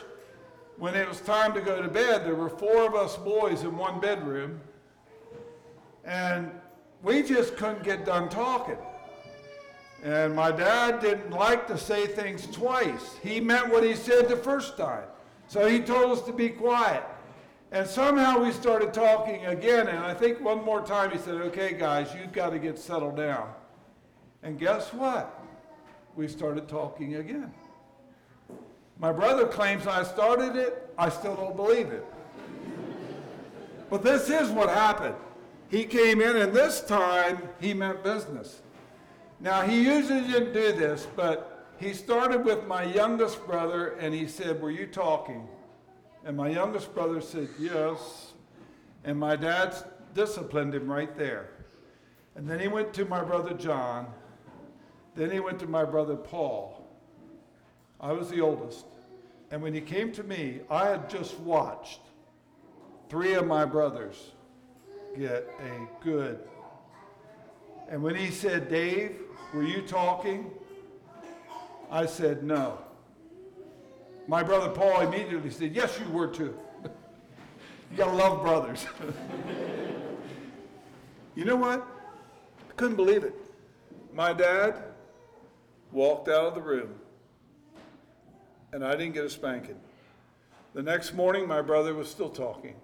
when 0.78 0.94
it 0.94 1.08
was 1.08 1.22
time 1.22 1.54
to 1.54 1.62
go 1.62 1.82
to 1.82 1.88
bed, 1.88 2.26
there 2.26 2.36
were 2.36 2.50
four 2.50 2.86
of 2.86 2.94
us 2.94 3.16
boys 3.16 3.64
in 3.64 3.78
one 3.78 4.00
bedroom. 4.00 4.60
And 6.04 6.52
we 7.02 7.24
just 7.24 7.56
couldn't 7.56 7.84
get 7.84 8.06
done 8.06 8.30
talking. 8.30 8.78
And 10.06 10.36
my 10.36 10.52
dad 10.52 11.00
didn't 11.00 11.32
like 11.32 11.66
to 11.66 11.80
say 11.80 12.06
things 12.06 12.46
twice. 12.46 13.18
He 13.24 13.40
meant 13.40 13.70
what 13.70 13.84
he 13.84 13.96
said 13.96 14.30
the 14.30 14.38
first 14.38 14.78
time. 14.78 15.06
So 15.48 15.68
he 15.68 15.80
told 15.80 16.16
us 16.16 16.24
to 16.28 16.32
be 16.32 16.50
quiet. 16.50 17.04
And 17.72 17.88
somehow 17.88 18.38
we 18.38 18.52
started 18.52 18.94
talking 18.94 19.48
again. 19.48 19.88
And 19.88 19.98
I 19.98 20.14
think 20.14 20.40
one 20.42 20.64
more 20.64 20.86
time 20.86 21.10
he 21.10 21.18
said, 21.18 21.34
okay, 21.34 21.74
guys, 21.74 22.14
you've 22.14 22.32
got 22.32 22.52
to 22.52 22.60
get 22.60 22.78
settled 22.78 23.18
down. 23.18 23.52
And 24.44 24.60
guess 24.60 24.94
what? 24.94 25.42
We 26.16 26.28
started 26.28 26.68
talking 26.70 27.16
again. 27.16 27.52
My 29.00 29.12
brother 29.12 29.48
claims 29.48 29.88
I 29.88 30.04
started 30.04 30.56
it. 30.56 30.88
I 31.00 31.10
still 31.10 31.36
don't 31.36 31.56
believe 31.56 31.88
it. 31.88 32.06
but 33.90 34.04
this 34.04 34.30
is 34.30 34.52
what 34.52 34.70
happened. 34.70 35.16
He 35.68 35.84
came 35.84 36.22
in, 36.22 36.36
and 36.36 36.54
this 36.54 36.82
time 36.82 37.50
he 37.60 37.74
meant 37.74 38.04
business. 38.04 38.62
Now, 39.40 39.62
he 39.62 39.84
usually 39.84 40.22
didn't 40.22 40.54
do 40.54 40.72
this, 40.72 41.08
but 41.16 41.70
he 41.78 41.94
started 41.94 42.46
with 42.46 42.66
my 42.68 42.84
youngest 42.84 43.46
brother, 43.46 43.90
and 44.00 44.14
he 44.14 44.28
said, 44.28 44.62
Were 44.62 44.72
you 44.72 44.88
talking? 44.88 45.48
And 46.24 46.38
my 46.38 46.50
youngest 46.50 46.94
brother 46.94 47.22
said, 47.22 47.50
Yes. 47.60 48.34
And 49.04 49.20
my 49.20 49.36
dad 49.36 49.76
disciplined 50.14 50.74
him 50.74 50.90
right 50.90 51.16
there. 51.18 51.50
And 52.36 52.50
then 52.50 52.60
he 52.60 52.68
went 52.68 52.94
to 52.96 53.06
my 53.06 53.24
brother 53.24 53.54
John, 53.54 54.08
then 55.16 55.32
he 55.32 55.40
went 55.40 55.60
to 55.60 55.68
my 55.68 55.86
brother 55.86 56.16
Paul. 56.16 56.86
I 58.00 58.12
was 58.12 58.30
the 58.30 58.42
oldest. 58.42 58.86
And 59.52 59.62
when 59.62 59.74
he 59.74 59.82
came 59.82 60.12
to 60.14 60.24
me, 60.24 60.62
I 60.70 60.90
had 60.90 61.10
just 61.10 61.40
watched 61.40 62.02
three 63.10 63.34
of 63.34 63.48
my 63.48 63.64
brothers 63.64 64.32
get 65.18 65.48
a 65.60 66.04
good. 66.04 66.40
And 67.88 68.02
when 68.02 68.16
he 68.16 68.32
said, 68.32 68.70
Dave, 68.70 69.18
were 69.54 69.64
you 69.64 69.82
talking? 69.82 70.52
I 71.92 72.06
said, 72.06 72.44
no. 72.44 72.80
My 74.28 74.44
brother 74.44 74.70
Paul 74.70 75.02
immediately 75.02 75.52
said, 75.52 75.76
yes, 75.76 76.00
you 76.00 76.12
were 76.12 76.28
too. 76.28 76.58
you 76.84 77.98
gotta 77.98 78.16
love 78.16 78.42
brothers. 78.42 78.86
you 81.36 81.46
know 81.46 81.56
what? 81.56 81.86
I 82.70 82.74
couldn't 82.74 82.96
believe 82.96 83.24
it. 83.24 83.36
My 84.14 84.34
dad 84.34 84.82
walked 85.92 86.28
out 86.28 86.46
of 86.46 86.56
the 86.56 86.62
room, 86.62 86.96
and 88.74 88.84
I 88.84 88.92
didn't 88.92 89.14
get 89.14 89.26
a 89.26 89.30
spanking. 89.30 89.80
The 90.74 90.82
next 90.82 91.14
morning, 91.14 91.48
my 91.48 91.62
brother 91.62 91.94
was 91.94 92.10
still 92.10 92.30
talking. 92.30 92.76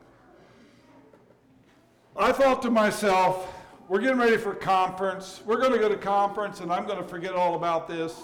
I 2.16 2.32
thought 2.32 2.62
to 2.62 2.72
myself, 2.72 3.61
we're 3.92 4.00
getting 4.00 4.20
ready 4.20 4.38
for 4.38 4.56
conference. 4.56 5.42
We're 5.46 5.58
going 5.58 5.74
to 5.74 5.78
go 5.78 5.90
to 5.90 5.98
conference, 5.98 6.62
and 6.62 6.72
I'm 6.72 6.86
going 6.86 7.00
to 7.00 7.04
forget 7.04 7.34
all 7.34 7.56
about 7.56 7.90
this. 7.90 8.18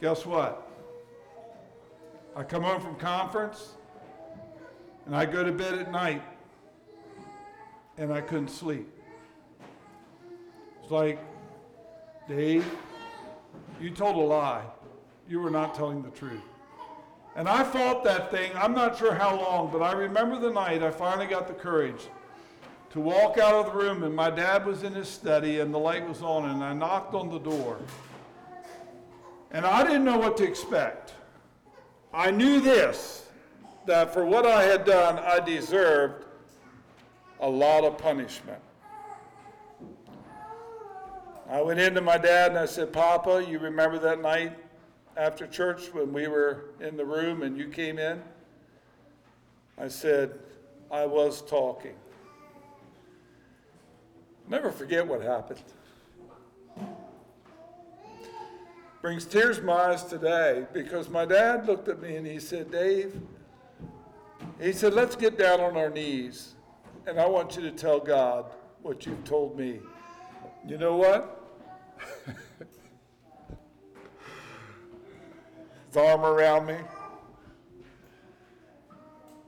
Guess 0.00 0.24
what? 0.24 0.66
I 2.34 2.42
come 2.42 2.62
home 2.62 2.80
from 2.80 2.96
conference, 2.96 3.74
and 5.04 5.14
I 5.14 5.26
go 5.26 5.44
to 5.44 5.52
bed 5.52 5.74
at 5.74 5.92
night, 5.92 6.22
and 7.98 8.10
I 8.10 8.22
couldn't 8.22 8.48
sleep. 8.48 8.90
It's 10.82 10.90
like, 10.90 11.18
Dave, 12.26 12.64
you 13.78 13.90
told 13.90 14.16
a 14.16 14.20
lie. 14.20 14.64
You 15.28 15.40
were 15.40 15.50
not 15.50 15.74
telling 15.74 16.00
the 16.00 16.10
truth. 16.12 16.49
And 17.36 17.48
I 17.48 17.62
fought 17.62 18.04
that 18.04 18.30
thing, 18.30 18.52
I'm 18.56 18.74
not 18.74 18.98
sure 18.98 19.14
how 19.14 19.36
long, 19.36 19.70
but 19.72 19.82
I 19.82 19.92
remember 19.92 20.38
the 20.38 20.50
night 20.50 20.82
I 20.82 20.90
finally 20.90 21.26
got 21.26 21.46
the 21.46 21.54
courage 21.54 22.08
to 22.90 23.00
walk 23.00 23.38
out 23.38 23.54
of 23.54 23.66
the 23.66 23.78
room, 23.78 24.02
and 24.02 24.14
my 24.14 24.30
dad 24.30 24.66
was 24.66 24.82
in 24.82 24.94
his 24.94 25.08
study, 25.08 25.60
and 25.60 25.72
the 25.72 25.78
light 25.78 26.06
was 26.08 26.22
on, 26.22 26.50
and 26.50 26.62
I 26.62 26.72
knocked 26.72 27.14
on 27.14 27.30
the 27.30 27.38
door. 27.38 27.78
And 29.52 29.64
I 29.64 29.84
didn't 29.84 30.04
know 30.04 30.18
what 30.18 30.36
to 30.38 30.44
expect. 30.44 31.14
I 32.12 32.30
knew 32.30 32.60
this 32.60 33.26
that 33.86 34.12
for 34.12 34.24
what 34.24 34.44
I 34.44 34.64
had 34.64 34.84
done, 34.84 35.18
I 35.18 35.40
deserved 35.40 36.24
a 37.40 37.48
lot 37.48 37.84
of 37.84 37.96
punishment. 37.96 38.60
I 41.48 41.62
went 41.62 41.80
into 41.80 42.00
my 42.00 42.18
dad 42.18 42.50
and 42.50 42.58
I 42.58 42.66
said, 42.66 42.92
Papa, 42.92 43.44
you 43.48 43.58
remember 43.58 43.98
that 43.98 44.20
night 44.20 44.56
after 45.16 45.46
church 45.46 45.92
when 45.92 46.12
we 46.12 46.28
were 46.28 46.66
in 46.80 46.96
the 46.96 47.04
room 47.04 47.42
and 47.42 47.56
you 47.56 47.68
came 47.68 47.98
in? 47.98 48.22
I 49.78 49.88
said, 49.88 50.38
I 50.90 51.06
was 51.06 51.42
talking. 51.42 51.94
Never 54.48 54.70
forget 54.70 55.06
what 55.06 55.22
happened. 55.22 55.62
Brings 59.00 59.24
tears 59.24 59.58
to 59.58 59.64
my 59.64 59.72
eyes 59.72 60.04
today 60.04 60.66
because 60.72 61.08
my 61.08 61.24
dad 61.24 61.66
looked 61.66 61.88
at 61.88 62.02
me 62.02 62.16
and 62.16 62.26
he 62.26 62.38
said, 62.38 62.70
Dave, 62.70 63.18
he 64.60 64.72
said, 64.72 64.92
let's 64.92 65.16
get 65.16 65.38
down 65.38 65.60
on 65.60 65.76
our 65.76 65.88
knees 65.88 66.54
and 67.06 67.18
I 67.18 67.26
want 67.26 67.56
you 67.56 67.62
to 67.62 67.70
tell 67.70 67.98
God 67.98 68.46
what 68.82 69.06
you've 69.06 69.24
told 69.24 69.58
me. 69.58 69.80
You 70.66 70.78
know 70.78 70.96
what? 70.96 71.44
His 75.90 75.96
arm 75.96 76.24
around 76.24 76.66
me. 76.66 76.76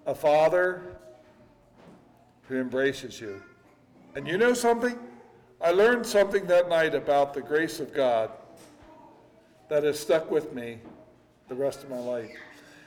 A 0.06 0.14
father 0.14 0.96
who 2.48 2.60
embraces 2.60 3.20
you. 3.20 3.40
And 4.16 4.26
you 4.26 4.36
know 4.36 4.52
something? 4.52 4.98
I 5.60 5.70
learned 5.70 6.04
something 6.04 6.44
that 6.46 6.68
night 6.68 6.96
about 6.96 7.32
the 7.32 7.42
grace 7.42 7.78
of 7.78 7.94
God 7.94 8.32
that 9.68 9.84
has 9.84 10.00
stuck 10.00 10.32
with 10.32 10.52
me 10.52 10.80
the 11.48 11.54
rest 11.54 11.84
of 11.84 11.90
my 11.90 12.00
life. 12.00 12.30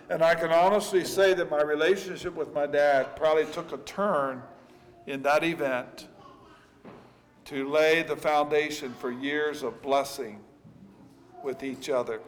And 0.10 0.22
I 0.22 0.36
can 0.36 0.52
honestly 0.52 1.06
say 1.06 1.34
that 1.34 1.50
my 1.50 1.62
relationship 1.62 2.36
with 2.36 2.54
my 2.54 2.68
dad 2.68 3.16
probably 3.16 3.46
took 3.46 3.72
a 3.72 3.78
turn 3.78 4.44
in 5.08 5.22
that 5.22 5.46
event 5.46 6.10
to 7.46 7.70
lay 7.70 8.04
the 8.04 8.18
foundation 8.18 8.94
for 9.00 9.12
years 9.12 9.64
of 9.64 9.82
blessing 9.82 10.42
with 11.42 11.64
each 11.64 11.90
other. 11.90 12.20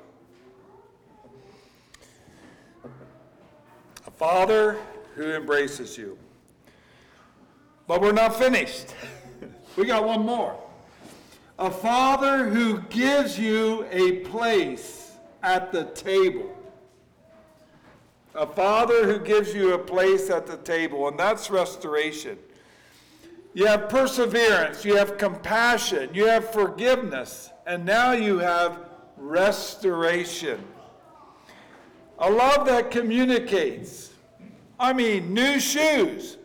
Father 4.18 4.78
who 5.16 5.32
embraces 5.32 5.98
you. 5.98 6.18
But 7.88 8.02
we're 8.02 8.12
not 8.12 8.36
finished. 8.36 8.94
we 9.78 9.86
got 9.86 10.06
one 10.06 10.22
more. 10.22 10.60
A 11.60 11.72
father 11.72 12.50
who 12.50 12.80
gives 12.90 13.40
you 13.40 13.88
a 13.92 14.18
place 14.26 15.12
at 15.42 15.72
the 15.72 15.86
table. 15.86 16.54
A 18.36 18.46
father 18.46 19.06
who 19.06 19.20
gives 19.20 19.54
you 19.54 19.74
a 19.74 19.80
place 19.80 20.30
at 20.30 20.46
the 20.46 20.58
table, 20.58 21.08
and 21.08 21.18
that's 21.18 21.50
restoration. 21.50 22.38
You 23.54 23.66
have 23.66 23.90
perseverance, 23.90 24.86
you 24.86 24.96
have 24.98 25.18
compassion, 25.18 26.12
you 26.14 26.28
have 26.28 26.52
forgiveness, 26.52 27.50
and 27.66 27.84
now 27.86 28.12
you 28.12 28.38
have 28.38 28.80
restoration. 29.18 30.64
A 32.20 32.30
love 32.30 32.66
that 32.66 32.90
communicates. 32.92 34.12
I 34.80 34.94
mean, 34.94 35.34
new 35.34 35.60
shoes, 35.60 36.38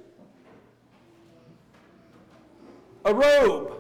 a 3.05 3.15
robe, 3.15 3.73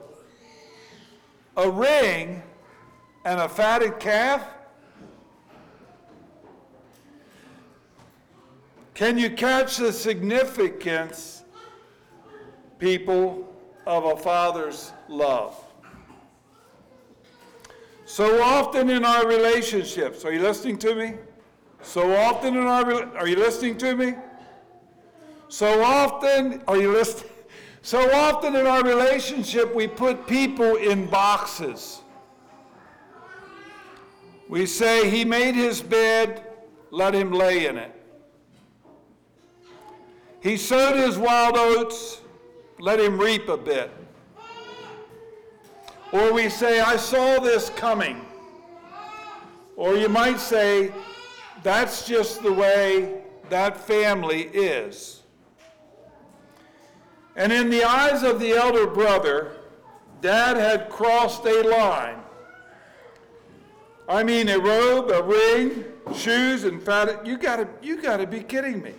a 1.57 1.70
ring, 1.70 2.42
and 3.24 3.40
a 3.40 3.48
fatted 3.48 3.98
calf? 3.98 4.42
Can 8.94 9.16
you 9.16 9.31
catch 9.31 9.78
the 9.78 9.92
significance, 9.92 11.44
people, 12.78 13.55
of 13.87 14.05
a 14.05 14.16
father's 14.16 14.92
love? 15.09 15.59
So 18.05 18.42
often 18.42 18.90
in 18.90 19.05
our 19.05 19.26
relationships, 19.26 20.24
are 20.24 20.33
you 20.33 20.42
listening 20.42 20.78
to 20.78 20.94
me? 20.94 21.14
So 21.82 22.14
often 22.14 22.56
in 22.56 22.66
our, 22.66 23.16
are 23.16 23.26
you 23.26 23.36
listening 23.36 23.76
to 23.78 23.96
me? 23.96 24.14
So 25.48 25.82
often, 25.82 26.62
are 26.66 26.76
you 26.76 26.92
listening? 26.92 27.30
So 27.84 28.12
often 28.14 28.54
in 28.54 28.64
our 28.64 28.84
relationship, 28.84 29.74
we 29.74 29.88
put 29.88 30.24
people 30.28 30.76
in 30.76 31.06
boxes. 31.06 32.02
We 34.48 34.66
say, 34.66 35.10
He 35.10 35.24
made 35.24 35.56
his 35.56 35.82
bed, 35.82 36.44
let 36.92 37.12
him 37.12 37.32
lay 37.32 37.66
in 37.66 37.76
it. 37.78 37.92
He 40.40 40.56
sowed 40.56 40.94
his 40.94 41.18
wild 41.18 41.56
oats, 41.56 42.20
let 42.78 43.00
him 43.00 43.18
reap 43.18 43.48
a 43.48 43.56
bit. 43.56 43.90
Or 46.12 46.32
we 46.32 46.48
say, 46.50 46.78
I 46.78 46.94
saw 46.94 47.40
this 47.40 47.68
coming. 47.70 48.24
Or 49.76 49.96
you 49.96 50.08
might 50.08 50.38
say, 50.38 50.92
that's 51.62 52.07
just 52.07 52.42
the 52.42 52.53
way 52.53 53.22
that 53.51 53.77
family 53.77 54.42
is. 54.42 55.22
And 57.37 57.53
in 57.53 57.70
the 57.70 57.85
eyes 57.85 58.22
of 58.22 58.40
the 58.40 58.53
elder 58.53 58.87
brother, 58.87 59.57
dad 60.20 60.57
had 60.57 60.90
crossed 60.90 61.44
a 61.46 61.62
line. 61.62 62.18
I 64.09 64.22
mean, 64.22 64.48
a 64.48 64.59
robe, 64.59 65.11
a 65.11 65.22
ring, 65.22 65.85
shoes, 66.14 66.64
and 66.64 66.83
fat. 66.83 67.25
You 67.25 67.38
gotta, 67.38 67.69
you 67.81 68.02
gotta 68.02 68.27
be 68.27 68.40
kidding 68.40 68.83
me. 68.83 68.92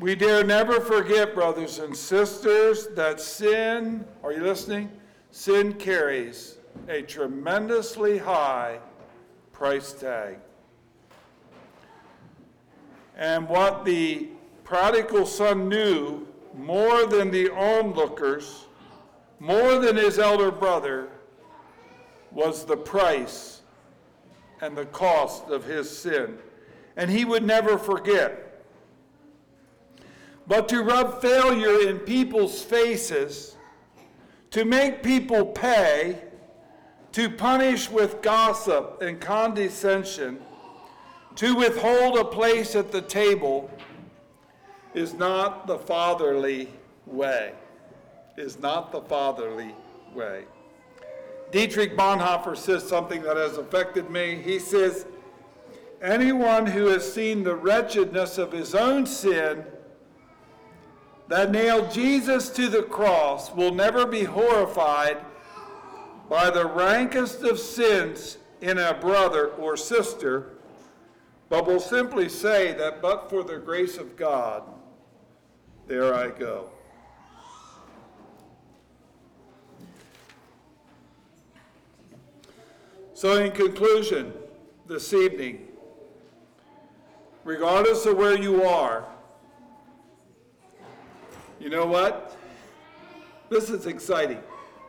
We 0.00 0.14
dare 0.14 0.44
never 0.44 0.80
forget, 0.80 1.34
brothers 1.34 1.78
and 1.78 1.96
sisters, 1.96 2.88
that 2.88 3.20
sin, 3.20 4.04
are 4.22 4.32
you 4.32 4.42
listening? 4.42 4.90
Sin 5.30 5.72
carries 5.72 6.58
a 6.88 7.02
tremendously 7.02 8.18
high 8.18 8.78
price 9.54 9.92
tag. 9.92 10.36
And 13.16 13.48
what 13.48 13.84
the 13.84 14.28
prodigal 14.64 15.24
son 15.24 15.68
knew 15.68 16.26
more 16.54 17.06
than 17.06 17.30
the 17.30 17.50
onlookers, 17.50 18.66
more 19.38 19.78
than 19.78 19.96
his 19.96 20.18
elder 20.18 20.50
brother, 20.50 21.08
was 22.32 22.64
the 22.64 22.76
price 22.76 23.62
and 24.60 24.76
the 24.76 24.86
cost 24.86 25.48
of 25.48 25.64
his 25.64 25.88
sin. 25.88 26.36
And 26.96 27.08
he 27.10 27.24
would 27.24 27.44
never 27.44 27.78
forget. 27.78 28.64
But 30.48 30.68
to 30.68 30.82
rub 30.82 31.22
failure 31.22 31.88
in 31.88 32.00
people's 32.00 32.60
faces, 32.60 33.56
to 34.50 34.64
make 34.64 35.02
people 35.02 35.46
pay, 35.46 36.23
to 37.14 37.30
punish 37.30 37.88
with 37.88 38.20
gossip 38.22 39.00
and 39.00 39.20
condescension, 39.20 40.36
to 41.36 41.54
withhold 41.54 42.18
a 42.18 42.24
place 42.24 42.74
at 42.74 42.90
the 42.90 43.00
table, 43.00 43.70
is 44.94 45.14
not 45.14 45.68
the 45.68 45.78
fatherly 45.78 46.68
way. 47.06 47.52
Is 48.36 48.58
not 48.58 48.90
the 48.90 49.00
fatherly 49.00 49.76
way. 50.12 50.44
Dietrich 51.52 51.96
Bonhoeffer 51.96 52.56
says 52.56 52.86
something 52.86 53.22
that 53.22 53.36
has 53.36 53.58
affected 53.58 54.10
me. 54.10 54.42
He 54.42 54.58
says, 54.58 55.06
Anyone 56.02 56.66
who 56.66 56.86
has 56.86 57.10
seen 57.10 57.44
the 57.44 57.54
wretchedness 57.54 58.38
of 58.38 58.50
his 58.50 58.74
own 58.74 59.06
sin 59.06 59.64
that 61.28 61.52
nailed 61.52 61.92
Jesus 61.92 62.50
to 62.50 62.68
the 62.68 62.82
cross 62.82 63.52
will 63.52 63.72
never 63.72 64.04
be 64.04 64.24
horrified 64.24 65.18
by 66.28 66.50
the 66.50 66.66
rankest 66.66 67.42
of 67.42 67.58
sins 67.58 68.38
in 68.60 68.78
a 68.78 68.94
brother 68.94 69.48
or 69.48 69.76
sister 69.76 70.54
but 71.48 71.66
will 71.66 71.80
simply 71.80 72.28
say 72.28 72.72
that 72.72 73.00
but 73.02 73.28
for 73.28 73.44
the 73.44 73.58
grace 73.58 73.96
of 73.98 74.16
God, 74.16 74.62
there 75.86 76.14
I 76.14 76.30
go. 76.30 76.70
So, 83.12 83.36
in 83.42 83.52
conclusion, 83.52 84.32
this 84.88 85.14
evening, 85.14 85.68
regardless 87.44 88.04
of 88.06 88.16
where 88.16 88.36
you 88.36 88.64
are, 88.64 89.04
you 91.60 91.70
know 91.70 91.86
what? 91.86 92.36
This 93.48 93.70
is 93.70 93.86
exciting. 93.86 94.40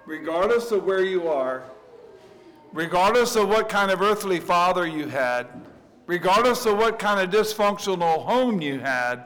Regardless 0.06 0.72
of 0.72 0.84
where 0.84 1.04
you 1.04 1.28
are, 1.28 1.64
regardless 2.74 3.36
of 3.36 3.48
what 3.48 3.70
kind 3.70 3.90
of 3.90 4.02
earthly 4.02 4.40
father 4.40 4.86
you 4.86 5.08
had, 5.08 5.48
regardless 6.06 6.66
of 6.66 6.78
what 6.78 7.00
kind 7.00 7.20
of 7.20 7.30
dysfunctional 7.34 8.24
home 8.24 8.62
you 8.62 8.80
had, 8.80 9.26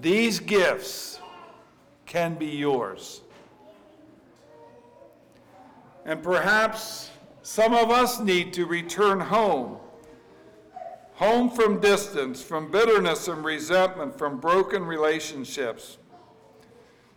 these 0.00 0.40
gifts 0.40 1.20
can 2.06 2.34
be 2.34 2.46
yours. 2.46 3.20
And 6.04 6.22
perhaps 6.22 7.10
some 7.42 7.74
of 7.74 7.90
us 7.90 8.20
need 8.20 8.52
to 8.54 8.66
return 8.66 9.20
home. 9.20 9.76
Home 11.14 11.50
from 11.50 11.80
distance, 11.80 12.42
from 12.42 12.70
bitterness 12.70 13.28
and 13.28 13.44
resentment, 13.44 14.16
from 14.16 14.40
broken 14.40 14.84
relationships. 14.84 15.98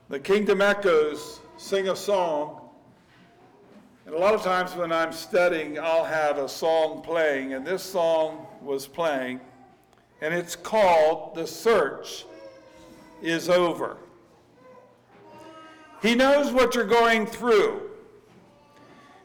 The 0.10 0.20
Kingdom 0.20 0.62
Echoes 0.62 1.40
sing 1.58 1.90
a 1.90 1.96
song. 1.96 2.65
And 4.06 4.14
a 4.14 4.18
lot 4.20 4.36
of 4.36 4.44
times 4.44 4.76
when 4.76 4.92
I'm 4.92 5.12
studying, 5.12 5.80
I'll 5.80 6.04
have 6.04 6.38
a 6.38 6.48
song 6.48 7.02
playing, 7.02 7.54
and 7.54 7.66
this 7.66 7.82
song 7.82 8.46
was 8.62 8.86
playing, 8.86 9.40
and 10.22 10.32
it's 10.32 10.56
called 10.56 11.34
The 11.34 11.48
Search 11.48 12.26
is 13.24 13.50
Over. 13.50 13.98
He 16.04 16.14
knows 16.14 16.52
what 16.52 16.76
you're 16.76 16.86
going 16.86 17.26
through. 17.26 17.90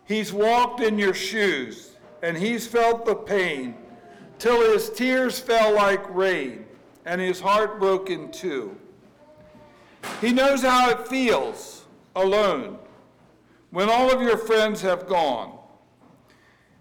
He's 0.06 0.32
walked 0.32 0.80
in 0.80 0.98
your 0.98 1.14
shoes 1.14 1.96
and 2.22 2.36
he's 2.36 2.66
felt 2.66 3.04
the 3.04 3.14
pain 3.14 3.74
till 4.38 4.72
his 4.72 4.90
tears 4.90 5.38
fell 5.38 5.74
like 5.74 6.02
rain 6.14 6.64
and 7.04 7.20
his 7.20 7.38
heart 7.38 7.78
broke 7.78 8.08
in 8.08 8.30
two. 8.32 8.76
He 10.20 10.32
knows 10.32 10.62
how 10.62 10.90
it 10.90 11.06
feels 11.06 11.84
alone 12.16 12.78
when 13.70 13.88
all 13.88 14.12
of 14.12 14.20
your 14.20 14.36
friends 14.36 14.80
have 14.82 15.06
gone. 15.06 15.56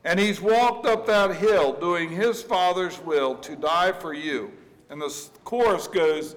And 0.03 0.19
he's 0.19 0.41
walked 0.41 0.85
up 0.85 1.05
that 1.07 1.35
hill 1.35 1.73
doing 1.73 2.09
his 2.09 2.41
Father's 2.41 2.99
will 2.99 3.35
to 3.35 3.55
die 3.55 3.91
for 3.91 4.13
you. 4.13 4.51
And 4.89 5.01
the 5.01 5.13
chorus 5.43 5.87
goes, 5.87 6.35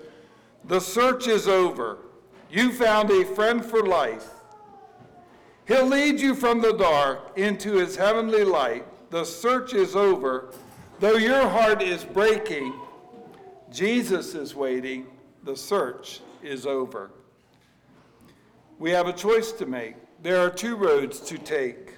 The 0.65 0.81
search 0.81 1.27
is 1.29 1.49
over. 1.49 1.99
You 2.51 2.73
found 2.73 3.11
a 3.11 3.25
friend 3.25 3.65
for 3.65 3.87
life. 3.87 4.29
He'll 5.67 5.87
lead 5.87 6.21
you 6.21 6.35
from 6.35 6.61
the 6.61 6.73
dark 6.73 7.39
into 7.39 7.75
his 7.75 7.97
heavenly 7.97 8.45
light. 8.45 8.85
The 9.11 9.25
search 9.25 9.75
is 9.75 9.95
over. 9.95 10.53
Though 10.99 11.17
your 11.17 11.49
heart 11.49 11.83
is 11.83 12.05
breaking, 12.05 12.75
Jesus 13.71 14.35
is 14.35 14.55
waiting. 14.55 15.07
The 15.45 15.57
search 15.57 16.21
is 16.43 16.67
over. 16.67 17.11
We 18.79 18.91
have 18.91 19.07
a 19.07 19.13
choice 19.13 19.53
to 19.53 19.67
make. 19.67 19.95
There 20.23 20.41
are 20.41 20.51
two 20.51 20.77
roads 20.77 21.21
to 21.21 21.37
take. 21.37 21.95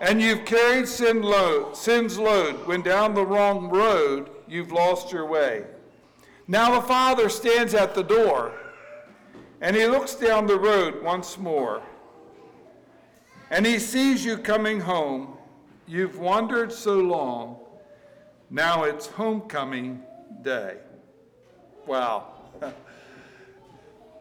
And 0.00 0.22
you've 0.22 0.44
carried 0.44 0.86
sin 0.86 1.22
load, 1.22 1.76
sin's 1.76 2.18
load. 2.18 2.66
When 2.66 2.82
down 2.82 3.14
the 3.14 3.26
wrong 3.26 3.68
road, 3.68 4.30
you've 4.46 4.70
lost 4.70 5.10
your 5.12 5.26
way. 5.26 5.64
Now 6.46 6.80
the 6.80 6.86
Father 6.86 7.28
stands 7.28 7.74
at 7.74 7.94
the 7.94 8.04
door, 8.04 8.52
and 9.60 9.74
he 9.74 9.86
looks 9.86 10.14
down 10.14 10.46
the 10.46 10.58
road 10.58 11.02
once 11.02 11.36
more 11.36 11.82
and 13.50 13.64
he 13.64 13.78
sees 13.78 14.24
you 14.24 14.36
coming 14.36 14.80
home. 14.80 15.36
You've 15.86 16.18
wandered 16.18 16.72
so 16.72 16.98
long. 16.98 17.58
Now 18.50 18.84
it's 18.84 19.06
homecoming 19.06 20.02
day. 20.42 20.76
Wow. 21.86 22.34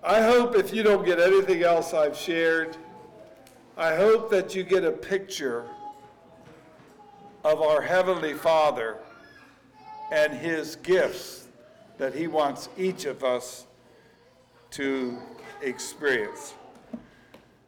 I 0.07 0.21
hope 0.21 0.55
if 0.55 0.73
you 0.73 0.83
don't 0.83 1.05
get 1.05 1.19
anything 1.19 1.63
else 1.63 1.93
I've 1.93 2.15
shared, 2.15 2.77
I 3.75 3.93
hope 3.93 4.29
that 4.29 4.55
you 4.55 4.63
get 4.63 4.85
a 4.85 4.91
picture 4.93 5.65
of 7.43 7.61
our 7.61 7.81
Heavenly 7.81 8.33
Father 8.33 8.99
and 10.09 10.31
His 10.31 10.77
gifts 10.77 11.49
that 11.97 12.15
He 12.15 12.27
wants 12.27 12.69
each 12.77 13.03
of 13.03 13.25
us 13.25 13.67
to 14.71 15.17
experience. 15.61 16.53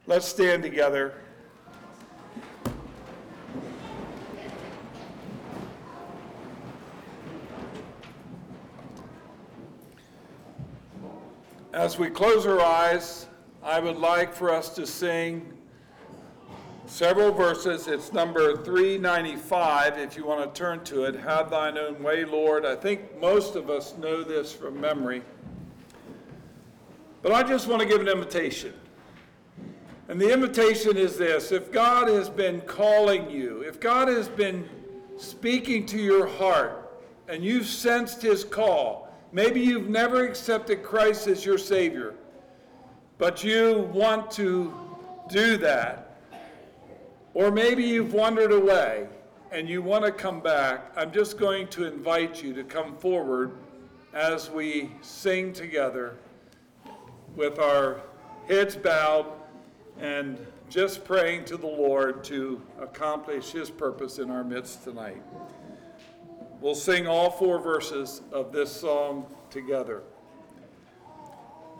Let's 0.07 0.25
stand 0.25 0.63
together. 0.63 1.15
As 11.79 11.97
we 11.97 12.09
close 12.09 12.45
our 12.45 12.59
eyes, 12.59 13.27
I 13.63 13.79
would 13.79 13.95
like 13.95 14.33
for 14.33 14.53
us 14.53 14.67
to 14.75 14.85
sing 14.85 15.53
several 16.87 17.31
verses. 17.31 17.87
It's 17.87 18.11
number 18.11 18.57
395, 18.57 19.97
if 19.97 20.17
you 20.17 20.25
want 20.25 20.53
to 20.53 20.59
turn 20.59 20.83
to 20.83 21.05
it. 21.05 21.15
Have 21.15 21.49
thine 21.49 21.77
own 21.77 22.03
way, 22.03 22.25
Lord. 22.25 22.65
I 22.65 22.75
think 22.75 23.17
most 23.21 23.55
of 23.55 23.69
us 23.69 23.95
know 23.97 24.23
this 24.23 24.51
from 24.51 24.81
memory. 24.81 25.21
But 27.21 27.31
I 27.31 27.43
just 27.43 27.69
want 27.69 27.81
to 27.81 27.87
give 27.87 28.01
an 28.01 28.09
invitation. 28.09 28.73
And 30.09 30.19
the 30.19 30.33
invitation 30.33 30.97
is 30.97 31.17
this 31.17 31.53
if 31.53 31.71
God 31.71 32.09
has 32.09 32.29
been 32.29 32.59
calling 32.59 33.31
you, 33.31 33.61
if 33.61 33.79
God 33.79 34.09
has 34.09 34.27
been 34.27 34.67
speaking 35.17 35.85
to 35.85 35.97
your 35.97 36.27
heart, 36.27 36.91
and 37.29 37.41
you've 37.41 37.67
sensed 37.67 38.21
his 38.21 38.43
call, 38.43 39.08
Maybe 39.31 39.61
you've 39.61 39.89
never 39.89 40.25
accepted 40.25 40.81
Christ 40.81 41.27
as 41.27 41.45
your 41.45 41.59
Savior, 41.59 42.15
but 43.19 43.43
you 43.43 43.89
want 43.93 44.31
to 44.31 44.73
do 45.29 45.57
that. 45.57 46.17
Or 47.35 47.51
maybe 47.51 47.83
you've 47.83 48.13
wandered 48.13 48.51
away 48.51 49.07
and 49.51 49.69
you 49.69 49.83
want 49.83 50.03
to 50.03 50.11
come 50.11 50.39
back. 50.39 50.91
I'm 50.97 51.11
just 51.11 51.37
going 51.37 51.67
to 51.69 51.85
invite 51.85 52.41
you 52.41 52.53
to 52.53 52.63
come 52.63 52.95
forward 52.97 53.51
as 54.13 54.49
we 54.49 54.91
sing 55.01 55.53
together 55.53 56.17
with 57.35 57.59
our 57.59 58.01
heads 58.47 58.75
bowed 58.75 59.27
and 59.99 60.43
just 60.69 61.05
praying 61.05 61.45
to 61.45 61.57
the 61.57 61.67
Lord 61.67 62.23
to 62.25 62.61
accomplish 62.79 63.51
His 63.51 63.69
purpose 63.69 64.17
in 64.17 64.31
our 64.31 64.43
midst 64.43 64.83
tonight. 64.83 65.21
We'll 66.61 66.75
sing 66.75 67.07
all 67.07 67.31
four 67.31 67.59
verses 67.59 68.21
of 68.33 68.51
this 68.51 68.69
song 68.69 69.25
together. 69.49 70.03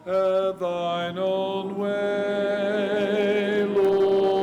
Have 0.06 0.60
thine 0.60 1.18
own 1.18 1.78
way, 1.78 3.66
Lord. 3.66 4.39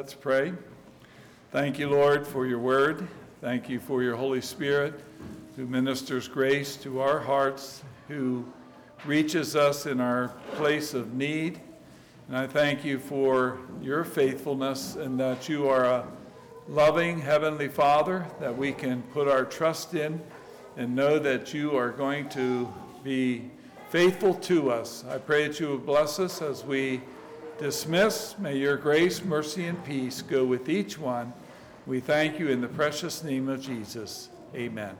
Let's 0.00 0.14
pray. 0.14 0.54
Thank 1.52 1.78
you, 1.78 1.90
Lord, 1.90 2.26
for 2.26 2.46
your 2.46 2.58
word. 2.58 3.06
Thank 3.42 3.68
you 3.68 3.78
for 3.78 4.02
your 4.02 4.16
Holy 4.16 4.40
Spirit 4.40 4.98
who 5.56 5.66
ministers 5.66 6.26
grace 6.26 6.76
to 6.76 7.02
our 7.02 7.18
hearts, 7.20 7.82
who 8.08 8.46
reaches 9.04 9.54
us 9.54 9.84
in 9.84 10.00
our 10.00 10.28
place 10.54 10.94
of 10.94 11.12
need. 11.12 11.60
And 12.28 12.36
I 12.38 12.46
thank 12.46 12.82
you 12.82 12.98
for 12.98 13.58
your 13.82 14.02
faithfulness 14.02 14.96
and 14.96 15.20
that 15.20 15.50
you 15.50 15.68
are 15.68 15.84
a 15.84 16.06
loving 16.66 17.20
Heavenly 17.20 17.68
Father 17.68 18.26
that 18.40 18.56
we 18.56 18.72
can 18.72 19.02
put 19.12 19.28
our 19.28 19.44
trust 19.44 19.92
in 19.92 20.18
and 20.78 20.96
know 20.96 21.18
that 21.18 21.52
you 21.52 21.76
are 21.76 21.90
going 21.90 22.26
to 22.30 22.72
be 23.04 23.50
faithful 23.90 24.32
to 24.32 24.70
us. 24.70 25.04
I 25.10 25.18
pray 25.18 25.46
that 25.46 25.60
you 25.60 25.68
will 25.68 25.76
bless 25.76 26.18
us 26.18 26.40
as 26.40 26.64
we 26.64 27.02
dismiss. 27.60 28.38
May 28.38 28.56
your 28.56 28.76
grace, 28.76 29.22
mercy, 29.22 29.66
and 29.66 29.84
peace 29.84 30.22
go 30.22 30.44
with 30.44 30.68
each 30.68 30.98
one. 30.98 31.32
We 31.86 32.00
thank 32.00 32.38
you 32.38 32.48
in 32.48 32.60
the 32.60 32.68
precious 32.68 33.22
name 33.22 33.48
of 33.48 33.60
Jesus. 33.60 34.30
Amen. 34.54 34.96